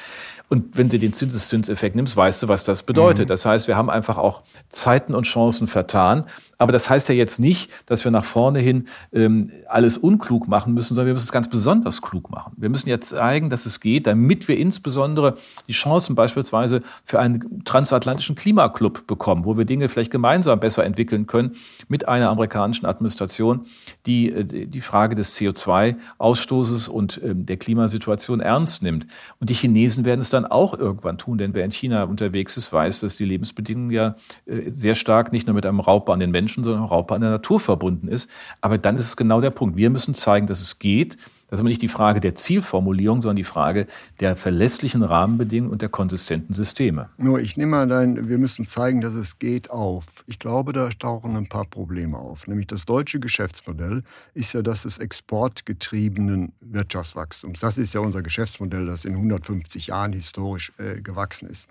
Und 0.50 0.76
wenn 0.76 0.88
du 0.88 0.98
den 0.98 1.12
Zinseszinseffekt 1.12 1.94
nimmst, 1.94 2.16
weißt 2.16 2.42
du, 2.42 2.48
was 2.48 2.64
das 2.64 2.82
bedeutet. 2.82 3.28
Mhm. 3.28 3.28
Das 3.28 3.46
heißt, 3.46 3.68
wir 3.68 3.76
haben 3.76 3.88
einfach 3.88 4.18
auch 4.18 4.42
Zeiten 4.68 5.14
und 5.14 5.22
Chancen 5.22 5.68
vertan. 5.68 6.24
Aber 6.58 6.72
das 6.72 6.90
heißt 6.90 7.08
ja 7.08 7.14
jetzt 7.14 7.38
nicht, 7.38 7.70
dass 7.86 8.04
wir 8.04 8.10
nach 8.10 8.24
vorne 8.24 8.58
hin 8.58 8.86
ähm, 9.12 9.50
alles 9.68 9.96
unklug 9.96 10.48
machen 10.48 10.74
müssen, 10.74 10.94
sondern 10.94 11.06
wir 11.06 11.12
müssen 11.14 11.24
es 11.24 11.32
ganz 11.32 11.48
besonders 11.48 12.02
klug 12.02 12.30
machen. 12.30 12.52
Wir 12.56 12.68
müssen 12.68 12.88
jetzt 12.88 13.10
zeigen, 13.10 13.48
dass 13.48 13.64
es 13.64 13.80
geht, 13.80 14.06
damit 14.06 14.46
wir 14.46 14.58
insbesondere 14.58 15.36
die 15.68 15.72
Chancen 15.72 16.16
beispielsweise 16.16 16.82
für 17.06 17.20
einen 17.20 17.64
transatlantischen 17.64 18.34
Klimaclub 18.34 19.06
bekommen, 19.06 19.44
wo 19.44 19.56
wir 19.56 19.64
Dinge 19.64 19.88
vielleicht 19.88 20.10
gemeinsam 20.10 20.60
besser 20.60 20.84
entwickeln 20.84 21.26
können 21.26 21.52
mit 21.88 22.08
einer 22.08 22.28
amerikanischen 22.28 22.84
Administration, 22.84 23.66
die 24.04 24.30
äh, 24.30 24.66
die 24.66 24.80
Frage 24.82 25.14
des 25.14 25.38
CO2-Ausstoßes 25.38 26.90
und 26.90 27.22
äh, 27.22 27.34
der 27.36 27.56
Klimasituation 27.56 28.40
ernst 28.40 28.82
nimmt. 28.82 29.06
Und 29.38 29.48
die 29.48 29.54
Chinesen 29.54 30.04
werden 30.04 30.20
es 30.20 30.28
dann 30.28 30.39
auch 30.46 30.78
irgendwann 30.78 31.18
tun, 31.18 31.38
denn 31.38 31.54
wer 31.54 31.64
in 31.64 31.70
China 31.70 32.04
unterwegs 32.04 32.56
ist, 32.56 32.72
weiß, 32.72 33.00
dass 33.00 33.16
die 33.16 33.24
Lebensbedingungen 33.24 33.90
ja 33.90 34.16
äh, 34.46 34.70
sehr 34.70 34.94
stark 34.94 35.32
nicht 35.32 35.46
nur 35.46 35.54
mit 35.54 35.66
einem 35.66 35.80
Raubbau 35.80 36.12
an 36.12 36.20
den 36.20 36.30
Menschen, 36.30 36.64
sondern 36.64 36.82
auch 36.84 37.08
an 37.08 37.20
der 37.20 37.30
Natur 37.30 37.60
verbunden 37.60 38.08
ist. 38.08 38.30
Aber 38.60 38.78
dann 38.78 38.96
ist 38.96 39.06
es 39.06 39.16
genau 39.16 39.40
der 39.40 39.50
Punkt. 39.50 39.76
Wir 39.76 39.90
müssen 39.90 40.14
zeigen, 40.14 40.46
dass 40.46 40.60
es 40.60 40.78
geht. 40.78 41.16
Das 41.50 41.58
ist 41.58 41.60
aber 41.60 41.68
nicht 41.68 41.82
die 41.82 41.88
Frage 41.88 42.20
der 42.20 42.36
Zielformulierung, 42.36 43.22
sondern 43.22 43.36
die 43.36 43.44
Frage 43.44 43.88
der 44.20 44.36
verlässlichen 44.36 45.02
Rahmenbedingungen 45.02 45.72
und 45.72 45.82
der 45.82 45.88
konsistenten 45.88 46.52
Systeme. 46.52 47.10
Nur, 47.18 47.40
ich 47.40 47.56
nehme 47.56 47.72
mal 47.72 47.88
dein, 47.88 48.28
wir 48.28 48.38
müssen 48.38 48.66
zeigen, 48.66 49.00
dass 49.00 49.14
es 49.14 49.40
geht 49.40 49.70
auf. 49.70 50.04
Ich 50.26 50.38
glaube, 50.38 50.72
da 50.72 50.88
tauchen 50.90 51.36
ein 51.36 51.48
paar 51.48 51.64
Probleme 51.64 52.16
auf. 52.16 52.46
Nämlich 52.46 52.68
das 52.68 52.84
deutsche 52.84 53.18
Geschäftsmodell 53.18 54.04
ist 54.32 54.52
ja 54.52 54.62
das 54.62 54.82
des 54.82 54.98
exportgetriebenen 54.98 56.52
Wirtschaftswachstums. 56.60 57.58
Das 57.58 57.78
ist 57.78 57.94
ja 57.94 58.00
unser 58.00 58.22
Geschäftsmodell, 58.22 58.86
das 58.86 59.04
in 59.04 59.16
150 59.16 59.88
Jahren 59.88 60.12
historisch 60.12 60.72
äh, 60.78 61.00
gewachsen 61.00 61.48
ist. 61.48 61.68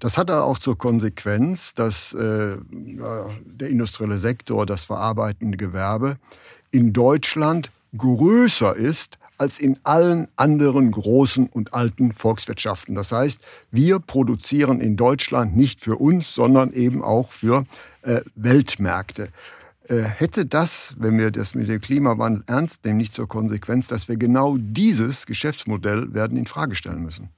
Das 0.00 0.18
hat 0.18 0.30
auch 0.30 0.58
zur 0.58 0.76
Konsequenz, 0.76 1.74
dass 1.74 2.12
äh, 2.12 2.58
der 2.70 3.70
industrielle 3.70 4.18
Sektor, 4.18 4.66
das 4.66 4.84
verarbeitende 4.84 5.56
Gewerbe 5.56 6.18
in 6.70 6.92
Deutschland 6.92 7.70
größer 7.96 8.74
ist 8.76 9.18
als 9.42 9.58
in 9.58 9.76
allen 9.82 10.28
anderen 10.36 10.92
großen 10.92 11.48
und 11.48 11.74
alten 11.74 12.12
Volkswirtschaften. 12.12 12.94
Das 12.94 13.10
heißt, 13.10 13.40
wir 13.72 13.98
produzieren 13.98 14.80
in 14.80 14.96
Deutschland 14.96 15.56
nicht 15.56 15.80
für 15.80 15.96
uns, 15.96 16.32
sondern 16.32 16.72
eben 16.72 17.02
auch 17.02 17.32
für 17.32 17.64
äh, 18.02 18.20
Weltmärkte. 18.36 19.30
Äh, 19.88 20.02
hätte 20.02 20.46
das, 20.46 20.94
wenn 20.96 21.18
wir 21.18 21.32
das 21.32 21.56
mit 21.56 21.66
dem 21.66 21.80
Klimawandel 21.80 22.44
ernst 22.46 22.84
nehmen, 22.84 22.98
nicht 22.98 23.14
zur 23.14 23.26
Konsequenz, 23.26 23.88
dass 23.88 24.08
wir 24.08 24.16
genau 24.16 24.58
dieses 24.60 25.26
Geschäftsmodell 25.26 26.14
werden 26.14 26.38
in 26.38 26.46
Frage 26.46 26.76
stellen 26.76 27.02
müssen? 27.02 27.28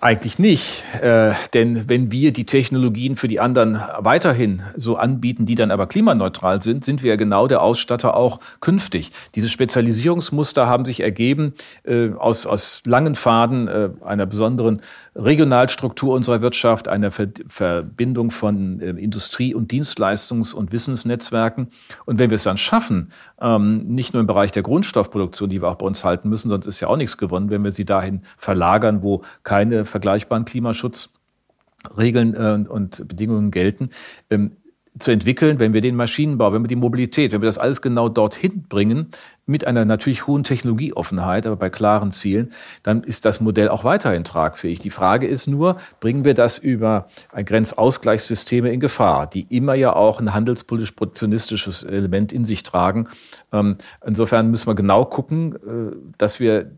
Eigentlich 0.00 0.38
nicht, 0.38 0.84
äh, 1.02 1.32
denn 1.54 1.88
wenn 1.88 2.12
wir 2.12 2.32
die 2.32 2.46
Technologien 2.46 3.16
für 3.16 3.26
die 3.26 3.40
anderen 3.40 3.80
weiterhin 3.98 4.62
so 4.76 4.96
anbieten, 4.96 5.44
die 5.44 5.56
dann 5.56 5.72
aber 5.72 5.88
klimaneutral 5.88 6.62
sind, 6.62 6.84
sind 6.84 7.02
wir 7.02 7.10
ja 7.10 7.16
genau 7.16 7.48
der 7.48 7.62
Ausstatter 7.62 8.16
auch 8.16 8.38
künftig. 8.60 9.10
Diese 9.34 9.48
Spezialisierungsmuster 9.48 10.68
haben 10.68 10.84
sich 10.84 11.00
ergeben 11.00 11.54
äh, 11.82 12.10
aus, 12.12 12.46
aus 12.46 12.82
langen 12.86 13.16
Faden 13.16 13.66
äh, 13.66 13.90
einer 14.04 14.26
besonderen 14.26 14.82
Regionalstruktur 15.16 16.14
unserer 16.14 16.42
Wirtschaft, 16.42 16.86
einer 16.86 17.10
Ver 17.10 17.28
Verbindung 17.48 18.30
von 18.30 18.80
äh, 18.80 18.90
Industrie- 18.90 19.54
und 19.54 19.72
Dienstleistungs- 19.72 20.54
und 20.54 20.70
Wissensnetzwerken. 20.70 21.68
Und 22.06 22.20
wenn 22.20 22.30
wir 22.30 22.36
es 22.36 22.44
dann 22.44 22.56
schaffen, 22.56 23.08
ähm, 23.40 23.78
nicht 23.88 24.14
nur 24.14 24.20
im 24.20 24.28
Bereich 24.28 24.52
der 24.52 24.62
Grundstoffproduktion, 24.62 25.50
die 25.50 25.60
wir 25.60 25.68
auch 25.68 25.74
bei 25.74 25.86
uns 25.86 26.04
halten 26.04 26.28
müssen, 26.28 26.48
sonst 26.48 26.66
ist 26.66 26.78
ja 26.78 26.86
auch 26.86 26.96
nichts 26.96 27.18
gewonnen, 27.18 27.50
wenn 27.50 27.64
wir 27.64 27.72
sie 27.72 27.84
dahin 27.84 28.22
verlagern, 28.36 29.02
wo 29.02 29.22
keine 29.42 29.87
vergleichbaren 29.88 30.44
Klimaschutzregeln 30.44 32.34
äh, 32.34 32.68
und 32.68 33.06
Bedingungen 33.08 33.50
gelten, 33.50 33.90
ähm, 34.30 34.52
zu 34.98 35.10
entwickeln, 35.10 35.58
wenn 35.58 35.72
wir 35.72 35.80
den 35.80 35.96
Maschinenbau, 35.96 36.52
wenn 36.52 36.62
wir 36.62 36.68
die 36.68 36.76
Mobilität, 36.76 37.32
wenn 37.32 37.40
wir 37.40 37.46
das 37.46 37.58
alles 37.58 37.82
genau 37.82 38.08
dorthin 38.08 38.64
bringen, 38.68 39.08
mit 39.46 39.66
einer 39.66 39.84
natürlich 39.84 40.26
hohen 40.26 40.44
Technologieoffenheit, 40.44 41.46
aber 41.46 41.56
bei 41.56 41.70
klaren 41.70 42.10
Zielen, 42.10 42.50
dann 42.82 43.02
ist 43.02 43.24
das 43.24 43.40
Modell 43.40 43.68
auch 43.68 43.84
weiterhin 43.84 44.24
tragfähig. 44.24 44.80
Die 44.80 44.90
Frage 44.90 45.26
ist 45.26 45.46
nur, 45.46 45.76
bringen 46.00 46.24
wir 46.24 46.34
das 46.34 46.58
über 46.58 47.06
ein 47.32 47.44
Grenzausgleichssysteme 47.44 48.70
in 48.72 48.80
Gefahr, 48.80 49.26
die 49.26 49.42
immer 49.54 49.74
ja 49.74 49.94
auch 49.94 50.20
ein 50.20 50.34
handelspolitisch 50.34 50.92
protektionistisches 50.92 51.84
Element 51.84 52.32
in 52.32 52.44
sich 52.44 52.62
tragen. 52.62 53.08
Ähm, 53.52 53.76
insofern 54.04 54.50
müssen 54.50 54.66
wir 54.66 54.74
genau 54.74 55.04
gucken, 55.04 55.54
äh, 55.54 55.96
dass 56.18 56.40
wir 56.40 56.72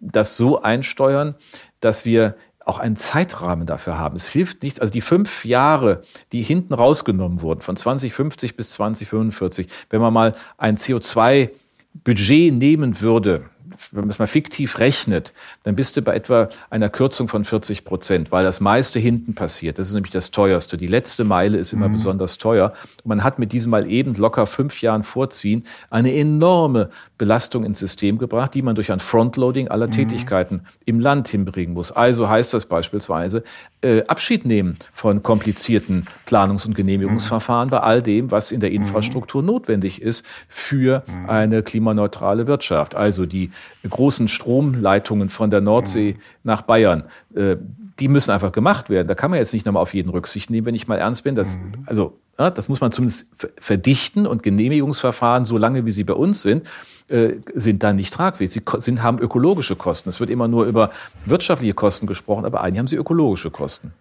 das 0.00 0.36
so 0.36 0.62
einsteuern, 0.62 1.34
dass 1.80 2.04
wir 2.04 2.34
auch 2.64 2.78
einen 2.78 2.96
Zeitrahmen 2.96 3.66
dafür 3.66 3.98
haben. 3.98 4.16
Es 4.16 4.28
hilft 4.28 4.62
nichts, 4.62 4.80
also 4.80 4.92
die 4.92 5.00
fünf 5.00 5.44
Jahre, 5.44 6.02
die 6.32 6.42
hinten 6.42 6.74
rausgenommen 6.74 7.40
wurden, 7.42 7.60
von 7.60 7.76
2050 7.76 8.56
bis 8.56 8.72
2045, 8.72 9.66
wenn 9.88 10.00
man 10.00 10.12
mal 10.12 10.34
ein 10.58 10.76
CO2-Budget 10.76 12.54
nehmen 12.54 13.00
würde, 13.00 13.44
wenn 13.92 14.00
man 14.00 14.10
es 14.10 14.18
mal 14.18 14.26
fiktiv 14.26 14.78
rechnet, 14.78 15.32
dann 15.62 15.76
bist 15.76 15.96
du 15.96 16.02
bei 16.02 16.14
etwa 16.14 16.48
einer 16.70 16.88
Kürzung 16.88 17.28
von 17.28 17.44
40 17.44 17.84
Prozent, 17.84 18.32
weil 18.32 18.44
das 18.44 18.60
meiste 18.60 18.98
hinten 18.98 19.34
passiert. 19.34 19.78
Das 19.78 19.88
ist 19.88 19.94
nämlich 19.94 20.12
das 20.12 20.30
teuerste. 20.30 20.76
Die 20.76 20.86
letzte 20.86 21.24
Meile 21.24 21.58
ist 21.58 21.72
immer 21.72 21.88
mhm. 21.88 21.92
besonders 21.92 22.38
teuer. 22.38 22.72
Und 23.02 23.06
man 23.06 23.24
hat 23.24 23.38
mit 23.38 23.52
diesem 23.52 23.70
mal 23.70 23.90
eben 23.90 24.14
locker 24.14 24.46
fünf 24.46 24.80
Jahren 24.82 25.02
Vorziehen 25.02 25.64
eine 25.90 26.14
enorme 26.14 26.90
Belastung 27.18 27.64
ins 27.64 27.78
System 27.78 28.18
gebracht, 28.18 28.54
die 28.54 28.62
man 28.62 28.74
durch 28.74 28.92
ein 28.92 29.00
Frontloading 29.00 29.68
aller 29.68 29.86
mhm. 29.86 29.92
Tätigkeiten 29.92 30.62
im 30.84 31.00
Land 31.00 31.28
hinbringen 31.28 31.74
muss. 31.74 31.92
Also 31.92 32.28
heißt 32.28 32.54
das 32.54 32.66
beispielsweise 32.66 33.42
äh, 33.82 34.02
Abschied 34.06 34.44
nehmen 34.44 34.76
von 34.92 35.22
komplizierten 35.22 36.04
Planungs- 36.26 36.66
und 36.66 36.74
Genehmigungsverfahren 36.74 37.68
mhm. 37.68 37.70
bei 37.70 37.80
all 37.80 38.02
dem, 38.02 38.30
was 38.30 38.52
in 38.52 38.60
der 38.60 38.70
mhm. 38.70 38.76
Infrastruktur 38.76 39.42
notwendig 39.42 40.02
ist 40.02 40.24
für 40.48 41.02
mhm. 41.06 41.30
eine 41.30 41.62
klimaneutrale 41.62 42.46
Wirtschaft. 42.46 42.94
Also 42.94 43.26
die 43.26 43.50
großen 43.88 44.28
Stromleitungen 44.28 45.28
von 45.28 45.50
der 45.50 45.60
Nordsee 45.60 46.12
mhm. 46.12 46.18
nach 46.44 46.62
Bayern, 46.62 47.04
äh, 47.34 47.56
die 48.00 48.08
müssen 48.08 48.30
einfach 48.30 48.52
gemacht 48.52 48.90
werden. 48.90 49.06
Da 49.06 49.14
kann 49.14 49.30
man 49.30 49.38
jetzt 49.38 49.52
nicht 49.52 49.66
nochmal 49.66 49.82
auf 49.82 49.94
jeden 49.94 50.08
Rücksicht 50.08 50.50
nehmen, 50.50 50.66
wenn 50.66 50.74
ich 50.74 50.88
mal 50.88 50.98
ernst 50.98 51.24
bin. 51.24 51.34
Das, 51.34 51.58
mhm. 51.58 51.84
also, 51.86 52.18
ja, 52.38 52.50
das 52.50 52.68
muss 52.68 52.80
man 52.80 52.92
zumindest 52.92 53.26
verdichten 53.58 54.26
und 54.26 54.42
Genehmigungsverfahren, 54.42 55.44
so 55.44 55.58
lange 55.58 55.84
wie 55.84 55.90
sie 55.90 56.04
bei 56.04 56.14
uns 56.14 56.40
sind, 56.40 56.66
äh, 57.08 57.34
sind 57.54 57.82
dann 57.82 57.96
nicht 57.96 58.14
tragfähig. 58.14 58.50
Sie 58.50 58.62
sind, 58.78 59.02
haben 59.02 59.18
ökologische 59.18 59.76
Kosten. 59.76 60.08
Es 60.08 60.18
wird 60.18 60.30
immer 60.30 60.48
nur 60.48 60.64
über 60.64 60.90
wirtschaftliche 61.26 61.74
Kosten 61.74 62.06
gesprochen, 62.06 62.44
aber 62.44 62.62
eigentlich 62.62 62.78
haben 62.78 62.86
sie 62.86 62.96
ökologische 62.96 63.50
Kosten. 63.50 63.92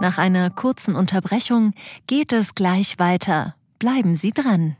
Nach 0.00 0.18
einer 0.18 0.50
kurzen 0.50 0.96
Unterbrechung 0.96 1.74
geht 2.08 2.32
es 2.32 2.54
gleich 2.56 2.98
weiter. 2.98 3.54
Bleiben 3.78 4.16
Sie 4.16 4.32
dran. 4.32 4.76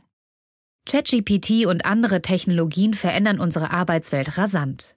ChatGPT 0.85 1.65
und 1.65 1.85
andere 1.85 2.21
Technologien 2.21 2.93
verändern 2.93 3.39
unsere 3.39 3.71
Arbeitswelt 3.71 4.37
rasant. 4.37 4.95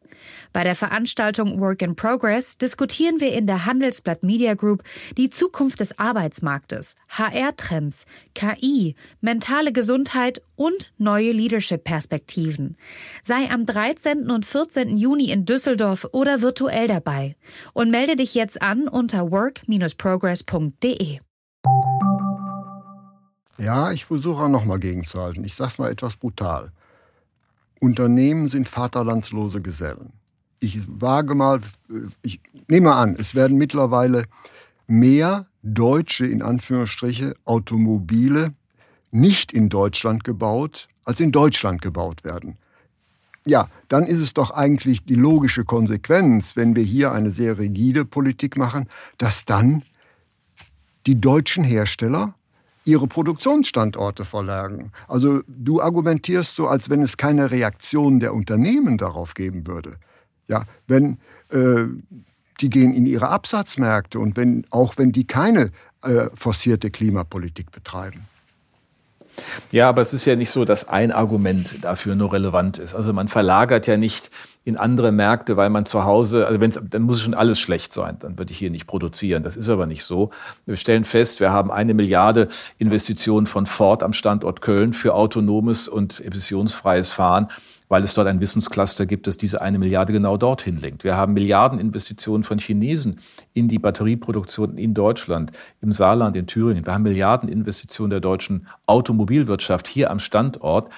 Bei 0.53 0.65
der 0.65 0.75
Veranstaltung 0.75 1.61
Work 1.61 1.83
in 1.83 1.97
Progress 1.97 2.59
diskutieren 2.59 3.21
wir 3.21 3.33
in 3.33 3.47
der 3.47 3.67
Handelsblatt 3.67 4.23
Media 4.23 4.55
Group 4.55 4.83
die 5.17 5.31
Zukunft 5.31 5.81
des 5.81 5.99
Arbeitsmarktes, 5.99 6.95
HR-Trends, 7.09 8.07
KI, 8.35 8.95
mentale 9.21 9.73
Gesundheit 9.73 10.43
und 10.57 10.93
neue 10.99 11.33
Leadership-Perspektiven. 11.33 12.77
Sei 13.23 13.51
am 13.51 13.67
13. 13.67 14.31
und 14.31 14.47
14. 14.47 14.97
Juni 14.97 15.31
in 15.31 15.45
Düsseldorf 15.45 16.07
oder 16.13 16.43
virtuell 16.43 16.89
dabei 16.89 17.37
und 17.73 17.91
melde 17.91 18.17
dich 18.17 18.35
jetzt 18.35 18.63
an 18.63 18.89
unter 18.89 19.31
work-progress.de. 19.31 21.21
Ja, 23.59 23.91
ich 23.91 24.05
versuche 24.05 24.45
auch 24.45 24.49
nochmal 24.49 24.79
gegenzuhalten. 24.79 25.45
Ich 25.45 25.55
sage 25.55 25.71
es 25.71 25.79
mal 25.79 25.91
etwas 25.91 26.17
brutal. 26.17 26.73
Unternehmen 27.81 28.49
sind 28.49 28.69
vaterlandslose 28.69 29.61
Gesellen. 29.61 30.13
Ich 30.61 30.81
wage 30.89 31.35
mal, 31.35 31.61
ich 32.23 32.41
nehme 32.69 32.95
an, 32.95 33.17
es 33.19 33.35
werden 33.35 33.59
mittlerweile 33.59 34.25
mehr 34.87 35.47
deutsche, 35.63 36.27
in 36.27 36.43
Anführungsstriche, 36.43 37.35
Automobile 37.45 38.55
nicht 39.11 39.53
in 39.53 39.69
Deutschland 39.69 40.25
gebaut, 40.25 40.89
als 41.05 41.21
in 41.21 41.33
Deutschland 41.33 41.83
gebaut 41.83 42.25
werden. 42.25 42.57
ja, 43.47 43.69
dann 43.89 44.07
ist 44.07 44.21
es 44.21 44.35
doch 44.35 44.51
eigentlich 44.51 45.05
die 45.05 45.15
logische 45.15 45.65
Konsequenz, 45.65 46.57
wenn 46.57 46.75
wir 46.75 46.83
hier 46.83 47.13
eine 47.13 47.31
sehr 47.31 47.59
rigide 47.59 48.05
Politik 48.05 48.57
machen, 48.57 48.89
dass 49.19 49.45
dann 49.45 49.83
die 51.07 51.21
deutschen 51.21 51.63
Hersteller 51.63 52.35
ihre 52.87 53.09
Produktionsstandorte 53.09 54.25
verlagern. 54.25 54.93
Also 55.09 55.43
du 55.49 55.83
argumentierst 55.83 56.55
so, 56.55 56.69
als 56.69 56.89
wenn 56.89 57.03
es 57.03 57.17
keine 57.17 57.51
Reaktion 57.51 58.21
der 58.21 58.33
Unternehmen 58.33 58.97
darauf 58.97 59.35
geben 59.35 59.67
würde. 59.67 59.97
Ja, 60.49 60.63
wenn 60.87 61.19
äh, 61.51 61.85
die 62.61 62.71
gehen 62.71 62.95
in 62.95 63.05
ihre 63.05 63.29
Absatzmärkte 63.29 64.21
und 64.21 64.37
wenn 64.37 64.65
auch 64.71 64.97
wenn 64.97 65.11
die 65.11 65.27
keine 65.27 65.73
äh, 66.03 66.31
forcierte 66.35 66.91
Klimapolitik 66.91 67.73
betreiben. 67.73 68.29
Ja, 69.73 69.89
aber 69.89 70.01
es 70.01 70.15
ist 70.15 70.25
ja 70.25 70.37
nicht 70.37 70.51
so, 70.51 70.65
dass 70.65 70.89
ein 70.89 71.11
Argument 71.11 71.85
dafür 71.85 72.15
nur 72.15 72.33
relevant 72.33 72.79
ist. 72.79 72.95
Also 72.95 73.13
man 73.13 73.29
verlagert 73.29 73.87
ja 73.87 73.97
nicht 73.97 74.31
in 74.67 74.77
andere 74.77 75.13
Märkte, 75.13 75.57
weil 75.57 75.71
man 75.71 75.87
zu 75.87 76.05
Hause, 76.05 76.49
also 76.49 76.59
wenn's, 76.61 76.79
dann 76.83 77.03
muss 77.03 77.23
schon 77.23 77.35
alles 77.35 77.61
schlecht 77.61 77.93
sein, 77.93 78.17
dann 78.19 78.37
würde 78.37 78.51
ich 78.51 78.59
hier 78.59 78.71
nicht 78.71 78.89
produzieren. 78.89 79.45
Das 79.45 79.57
ist 79.57 79.69
aber 79.69 79.87
nicht 79.87 80.03
so. 80.03 80.31
Wir 80.67 80.75
stellen 80.75 81.05
fest, 81.05 81.39
wir 81.39 81.53
haben 81.53 81.71
eine 81.71 81.95
Milliarde 81.95 82.49
Investitionen 82.79 83.47
von 83.47 83.67
Ford 83.67 84.03
am 84.03 84.13
Standort 84.13 84.63
Köln 84.63 84.93
für 84.93 85.15
autonomes 85.15 85.89
und 85.89 86.21
emissionsfreies 86.21 87.13
Fahren 87.13 87.47
weil 87.89 88.03
es 88.03 88.15
dort 88.15 88.27
ein 88.27 88.41
Wissenscluster 88.41 89.07
gibt, 89.07 89.29
das 89.29 89.37
diese 89.37 89.61
eine 89.61 89.79
Milliarde 89.79 90.13
genau 90.13 90.37
dorthin 90.37 90.77
lenkt. 90.77 91.05
Wir 91.05 91.17
haben 91.17 91.35
Milliardeninvestitionen 91.35 92.43
von 92.43 92.59
Chinesen 92.59 93.21
in 93.53 93.69
die 93.69 93.79
Batterieproduktion 93.79 94.77
in 94.77 94.93
Deutschland, 94.93 95.53
im 95.81 95.93
Saarland, 95.93 96.35
in 96.35 96.49
Thüringen. 96.49 96.85
Wir 96.85 96.95
haben 96.95 97.05
Milliardeninvestitionen 97.05 98.11
der 98.11 98.19
deutschen 98.19 98.67
Automobilwirtschaft 98.87 99.87
hier 99.87 100.11
am 100.11 100.19
Standort, 100.19 100.93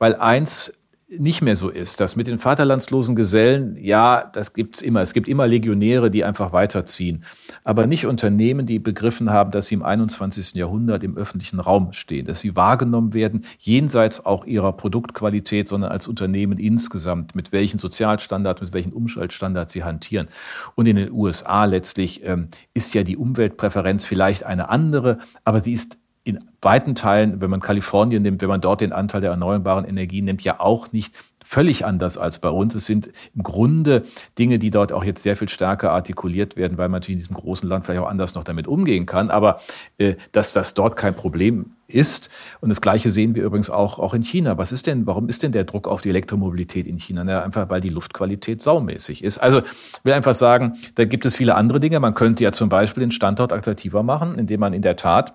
weil 0.00 0.16
eins 0.16 0.72
nicht 1.18 1.42
mehr 1.42 1.56
so 1.56 1.68
ist, 1.68 2.00
dass 2.00 2.16
mit 2.16 2.26
den 2.26 2.38
vaterlandslosen 2.38 3.14
Gesellen, 3.14 3.76
ja, 3.78 4.30
das 4.32 4.52
gibt's 4.54 4.82
immer. 4.82 5.00
Es 5.00 5.12
gibt 5.12 5.28
immer 5.28 5.46
Legionäre, 5.46 6.10
die 6.10 6.24
einfach 6.24 6.52
weiterziehen. 6.52 7.24
Aber 7.64 7.86
nicht 7.86 8.06
Unternehmen, 8.06 8.66
die 8.66 8.78
begriffen 8.78 9.30
haben, 9.30 9.50
dass 9.50 9.66
sie 9.66 9.74
im 9.74 9.82
21. 9.82 10.54
Jahrhundert 10.54 11.04
im 11.04 11.16
öffentlichen 11.16 11.60
Raum 11.60 11.92
stehen, 11.92 12.26
dass 12.26 12.40
sie 12.40 12.56
wahrgenommen 12.56 13.14
werden, 13.14 13.42
jenseits 13.58 14.24
auch 14.24 14.44
ihrer 14.44 14.72
Produktqualität, 14.72 15.68
sondern 15.68 15.92
als 15.92 16.08
Unternehmen 16.08 16.58
insgesamt, 16.58 17.34
mit 17.34 17.52
welchen 17.52 17.78
Sozialstandards, 17.78 18.62
mit 18.62 18.72
welchen 18.72 18.92
Umweltstandards 18.92 19.72
sie 19.72 19.84
hantieren. 19.84 20.28
Und 20.74 20.86
in 20.86 20.96
den 20.96 21.12
USA 21.12 21.64
letztlich 21.64 22.24
ähm, 22.24 22.48
ist 22.74 22.94
ja 22.94 23.02
die 23.02 23.16
Umweltpräferenz 23.16 24.04
vielleicht 24.04 24.44
eine 24.44 24.68
andere, 24.68 25.18
aber 25.44 25.60
sie 25.60 25.72
ist 25.72 25.98
in 26.24 26.38
weiten 26.60 26.94
Teilen, 26.94 27.40
wenn 27.40 27.50
man 27.50 27.60
Kalifornien 27.60 28.22
nimmt, 28.22 28.42
wenn 28.42 28.48
man 28.48 28.60
dort 28.60 28.80
den 28.80 28.92
Anteil 28.92 29.20
der 29.20 29.30
erneuerbaren 29.30 29.84
Energien 29.84 30.24
nimmt, 30.24 30.42
ja 30.42 30.60
auch 30.60 30.92
nicht 30.92 31.14
völlig 31.44 31.84
anders 31.84 32.16
als 32.16 32.38
bei 32.38 32.48
uns. 32.48 32.74
Es 32.74 32.86
sind 32.86 33.10
im 33.34 33.42
Grunde 33.42 34.04
Dinge, 34.38 34.58
die 34.58 34.70
dort 34.70 34.92
auch 34.92 35.04
jetzt 35.04 35.22
sehr 35.22 35.36
viel 35.36 35.48
stärker 35.48 35.90
artikuliert 35.90 36.56
werden, 36.56 36.78
weil 36.78 36.88
man 36.88 37.00
natürlich 37.00 37.16
in 37.16 37.18
diesem 37.18 37.36
großen 37.36 37.68
Land 37.68 37.84
vielleicht 37.84 38.00
auch 38.00 38.08
anders 38.08 38.34
noch 38.34 38.44
damit 38.44 38.66
umgehen 38.66 39.06
kann. 39.06 39.30
Aber 39.30 39.60
äh, 39.98 40.14
dass 40.30 40.52
das 40.52 40.74
dort 40.74 40.96
kein 40.96 41.14
Problem 41.14 41.72
ist. 41.88 42.30
Und 42.60 42.70
das 42.70 42.80
Gleiche 42.80 43.10
sehen 43.10 43.34
wir 43.34 43.42
übrigens 43.42 43.68
auch, 43.68 43.98
auch 43.98 44.14
in 44.14 44.22
China. 44.22 44.56
Was 44.56 44.72
ist 44.72 44.86
denn, 44.86 45.06
warum 45.06 45.28
ist 45.28 45.42
denn 45.42 45.52
der 45.52 45.64
Druck 45.64 45.88
auf 45.88 46.00
die 46.00 46.08
Elektromobilität 46.08 46.86
in 46.86 46.98
China? 46.98 47.22
Na, 47.24 47.42
einfach, 47.42 47.68
weil 47.68 47.80
die 47.80 47.90
Luftqualität 47.90 48.62
saumäßig 48.62 49.22
ist. 49.22 49.38
Also, 49.38 49.58
ich 49.58 50.04
will 50.04 50.14
einfach 50.14 50.34
sagen, 50.34 50.78
da 50.94 51.04
gibt 51.04 51.26
es 51.26 51.36
viele 51.36 51.54
andere 51.54 51.80
Dinge. 51.80 52.00
Man 52.00 52.14
könnte 52.14 52.44
ja 52.44 52.52
zum 52.52 52.68
Beispiel 52.68 53.02
den 53.02 53.12
Standort 53.12 53.52
attraktiver 53.52 54.02
machen, 54.02 54.38
indem 54.38 54.60
man 54.60 54.72
in 54.72 54.82
der 54.82 54.96
Tat 54.96 55.34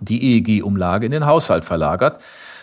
die 0.00 0.38
EEG-Umlage 0.38 1.06
in 1.06 1.12
den 1.12 1.26
Haushalt 1.26 1.66
verlagert. 1.66 2.22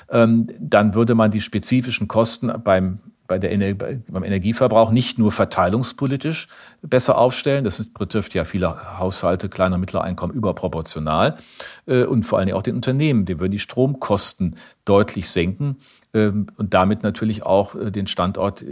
Ähm, 0.09 0.47
dann 0.59 0.93
würde 0.93 1.15
man 1.15 1.31
die 1.31 1.41
spezifischen 1.41 2.07
Kosten 2.07 2.51
beim 2.63 2.99
bei 3.27 3.39
der 3.39 3.51
Ener 3.51 3.73
beim 3.73 4.23
Energieverbrauch 4.23 4.91
nicht 4.91 5.17
nur 5.17 5.31
verteilungspolitisch 5.31 6.47
besser 6.81 7.17
aufstellen, 7.17 7.63
das 7.63 7.87
betrifft 7.89 8.33
ja 8.35 8.45
viele 8.45 8.99
Haushalte 8.99 9.49
kleiner 9.49 9.77
mittlerer 9.77 10.03
Einkommen 10.03 10.33
überproportional 10.33 11.35
äh, 11.87 12.03
und 12.03 12.23
vor 12.23 12.37
allen 12.37 12.47
Dingen 12.47 12.57
auch 12.57 12.63
den 12.63 12.75
Unternehmen, 12.75 13.25
die 13.25 13.39
würden 13.39 13.51
die 13.51 13.59
Stromkosten 13.59 14.57
deutlich 14.85 15.29
senken 15.29 15.77
ähm, 16.13 16.47
und 16.57 16.73
damit 16.73 17.03
natürlich 17.03 17.43
auch 17.43 17.75
äh, 17.75 17.91
den 17.91 18.07
Standort 18.07 18.63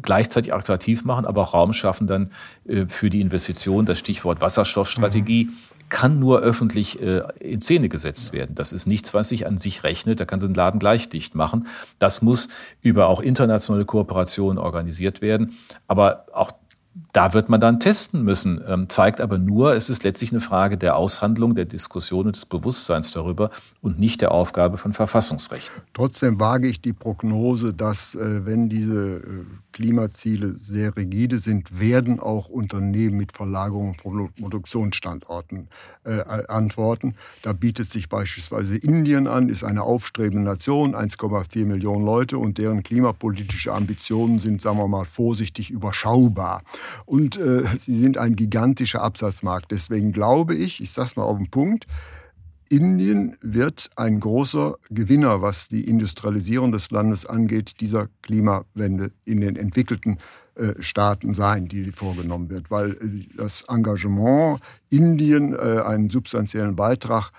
gleichzeitig 0.00 0.52
attraktiv 0.52 1.04
machen, 1.04 1.26
aber 1.26 1.42
auch 1.42 1.54
Raum 1.54 1.72
schaffen 1.72 2.06
dann 2.06 2.32
äh, 2.66 2.86
für 2.86 3.10
die 3.10 3.20
Investition, 3.20 3.86
das 3.86 3.98
Stichwort 3.98 4.40
Wasserstoffstrategie. 4.40 5.44
Mhm 5.44 5.69
kann 5.90 6.18
nur 6.18 6.40
öffentlich 6.40 7.02
äh, 7.02 7.22
in 7.40 7.60
Szene 7.60 7.88
gesetzt 7.88 8.32
werden. 8.32 8.54
Das 8.54 8.72
ist 8.72 8.86
nichts, 8.86 9.12
was 9.12 9.28
sich 9.28 9.46
an 9.46 9.58
sich 9.58 9.84
rechnet. 9.84 10.20
Da 10.20 10.24
kann 10.24 10.40
sie 10.40 10.46
den 10.46 10.54
Laden 10.54 10.80
gleich 10.80 11.08
dicht 11.08 11.34
machen. 11.34 11.66
Das 11.98 12.22
muss 12.22 12.48
über 12.80 13.08
auch 13.08 13.20
internationale 13.20 13.84
Kooperationen 13.84 14.58
organisiert 14.58 15.20
werden. 15.20 15.54
Aber 15.88 16.26
auch 16.32 16.52
da 17.12 17.32
wird 17.32 17.48
man 17.48 17.60
dann 17.60 17.78
testen 17.78 18.24
müssen, 18.24 18.60
ähm, 18.66 18.88
zeigt 18.88 19.20
aber 19.20 19.38
nur, 19.38 19.74
es 19.74 19.90
ist 19.90 20.02
letztlich 20.02 20.32
eine 20.32 20.40
Frage 20.40 20.76
der 20.76 20.96
Aushandlung, 20.96 21.54
der 21.54 21.64
Diskussion 21.64 22.26
und 22.26 22.36
des 22.36 22.46
Bewusstseins 22.46 23.12
darüber 23.12 23.50
und 23.80 23.98
nicht 23.98 24.20
der 24.20 24.32
Aufgabe 24.32 24.76
von 24.76 24.92
Verfassungsrechten. 24.92 25.82
Trotzdem 25.92 26.40
wage 26.40 26.66
ich 26.66 26.80
die 26.80 26.92
Prognose, 26.92 27.74
dass 27.74 28.14
äh, 28.14 28.44
wenn 28.44 28.68
diese 28.68 29.18
äh, 29.18 29.22
Klimaziele 29.72 30.56
sehr 30.56 30.96
rigide 30.96 31.38
sind, 31.38 31.78
werden 31.78 32.18
auch 32.18 32.48
Unternehmen 32.48 33.16
mit 33.16 33.32
Verlagerung 33.32 33.94
von 33.94 34.30
Produktionsstandorten 34.38 35.68
äh, 36.04 36.20
antworten. 36.48 37.14
Da 37.42 37.52
bietet 37.52 37.90
sich 37.90 38.08
beispielsweise 38.08 38.76
Indien 38.76 39.26
an, 39.26 39.48
ist 39.48 39.64
eine 39.64 39.82
aufstrebende 39.82 40.42
Nation, 40.42 40.94
1,4 40.94 41.66
Millionen 41.66 42.04
Leute 42.04 42.38
und 42.38 42.58
deren 42.58 42.82
klimapolitische 42.82 43.72
Ambitionen 43.72 44.40
sind, 44.40 44.60
sagen 44.60 44.78
wir 44.78 44.88
mal, 44.88 45.04
vorsichtig 45.04 45.70
überschaubar. 45.70 46.62
Und 47.06 47.36
äh, 47.36 47.64
sie 47.78 47.98
sind 47.98 48.18
ein 48.18 48.36
gigantischer 48.36 49.02
Absatzmarkt. 49.02 49.70
Deswegen 49.70 50.12
glaube 50.12 50.54
ich, 50.54 50.82
ich 50.82 50.92
sage 50.92 51.08
es 51.08 51.16
mal 51.16 51.24
auf 51.24 51.38
den 51.38 51.50
Punkt, 51.50 51.86
Indien 52.70 53.36
wird 53.40 53.90
ein 53.96 54.20
großer 54.20 54.76
Gewinner, 54.90 55.42
was 55.42 55.66
die 55.66 55.84
Industrialisierung 55.84 56.70
des 56.70 56.92
Landes 56.92 57.26
angeht, 57.26 57.80
dieser 57.80 58.08
Klimawende 58.22 59.10
in 59.24 59.40
den 59.40 59.56
entwickelten 59.56 60.18
äh, 60.54 60.80
Staaten 60.80 61.34
sein, 61.34 61.66
die 61.66 61.90
vorgenommen 61.90 62.48
wird, 62.48 62.70
weil 62.70 62.92
äh, 62.92 63.36
das 63.36 63.62
Engagement 63.68 64.60
Indien 64.88 65.52
äh, 65.52 65.82
einen 65.84 66.10
substanziellen 66.10 66.76
Beitrag 66.76 67.32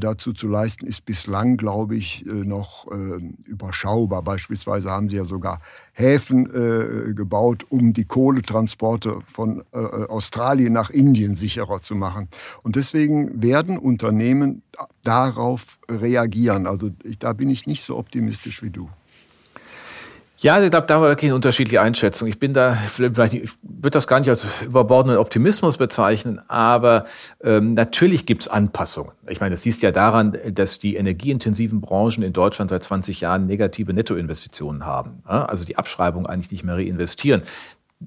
dazu 0.00 0.32
zu 0.32 0.48
leisten, 0.48 0.86
ist 0.86 1.04
bislang, 1.04 1.56
glaube 1.56 1.96
ich, 1.96 2.26
äh, 2.26 2.30
noch 2.30 2.90
äh, 2.90 3.20
überschaubar. 3.44 4.22
Beispielsweise 4.22 4.90
haben 4.90 5.08
sie 5.08 5.16
ja 5.16 5.24
sogar 5.24 5.60
Häfen 5.92 7.14
gebaut, 7.14 7.64
um 7.70 7.94
die 7.94 8.04
Kohletransporte 8.04 9.20
von 9.32 9.64
Australien 9.72 10.74
nach 10.74 10.90
Indien 10.90 11.36
sicherer 11.36 11.80
zu 11.80 11.94
machen. 11.94 12.28
Und 12.62 12.76
deswegen 12.76 13.42
werden 13.42 13.78
Unternehmen 13.78 14.60
darauf 15.04 15.78
reagieren. 15.88 16.66
Also 16.66 16.90
da 17.18 17.32
bin 17.32 17.48
ich 17.48 17.66
nicht 17.66 17.82
so 17.82 17.96
optimistisch 17.96 18.62
wie 18.62 18.68
du. 18.68 18.90
Ja, 20.46 20.62
ich 20.62 20.70
glaube, 20.70 20.86
da 20.86 20.94
haben 20.94 21.02
wir 21.02 21.08
wirklich 21.08 21.30
eine 21.30 21.34
unterschiedliche 21.34 21.80
Einschätzung. 21.80 22.28
Ich 22.28 22.38
bin 22.38 22.54
da, 22.54 22.74
vielleicht, 22.74 23.34
ich 23.34 23.50
würde 23.62 23.90
das 23.90 24.06
gar 24.06 24.20
nicht 24.20 24.28
als 24.28 24.46
überbordenden 24.64 25.18
Optimismus 25.18 25.76
bezeichnen, 25.76 26.40
aber 26.46 27.02
ähm, 27.42 27.74
natürlich 27.74 28.26
gibt's 28.26 28.46
Anpassungen. 28.46 29.10
Ich 29.26 29.40
meine, 29.40 29.56
das 29.56 29.64
siehst 29.64 29.82
ja 29.82 29.90
daran, 29.90 30.38
dass 30.52 30.78
die 30.78 30.94
energieintensiven 30.94 31.80
Branchen 31.80 32.22
in 32.22 32.32
Deutschland 32.32 32.70
seit 32.70 32.84
20 32.84 33.22
Jahren 33.22 33.46
negative 33.46 33.92
Nettoinvestitionen 33.92 34.86
haben. 34.86 35.20
Also 35.24 35.64
die 35.64 35.78
Abschreibung 35.78 36.28
eigentlich 36.28 36.52
nicht 36.52 36.62
mehr 36.62 36.76
reinvestieren. 36.76 37.42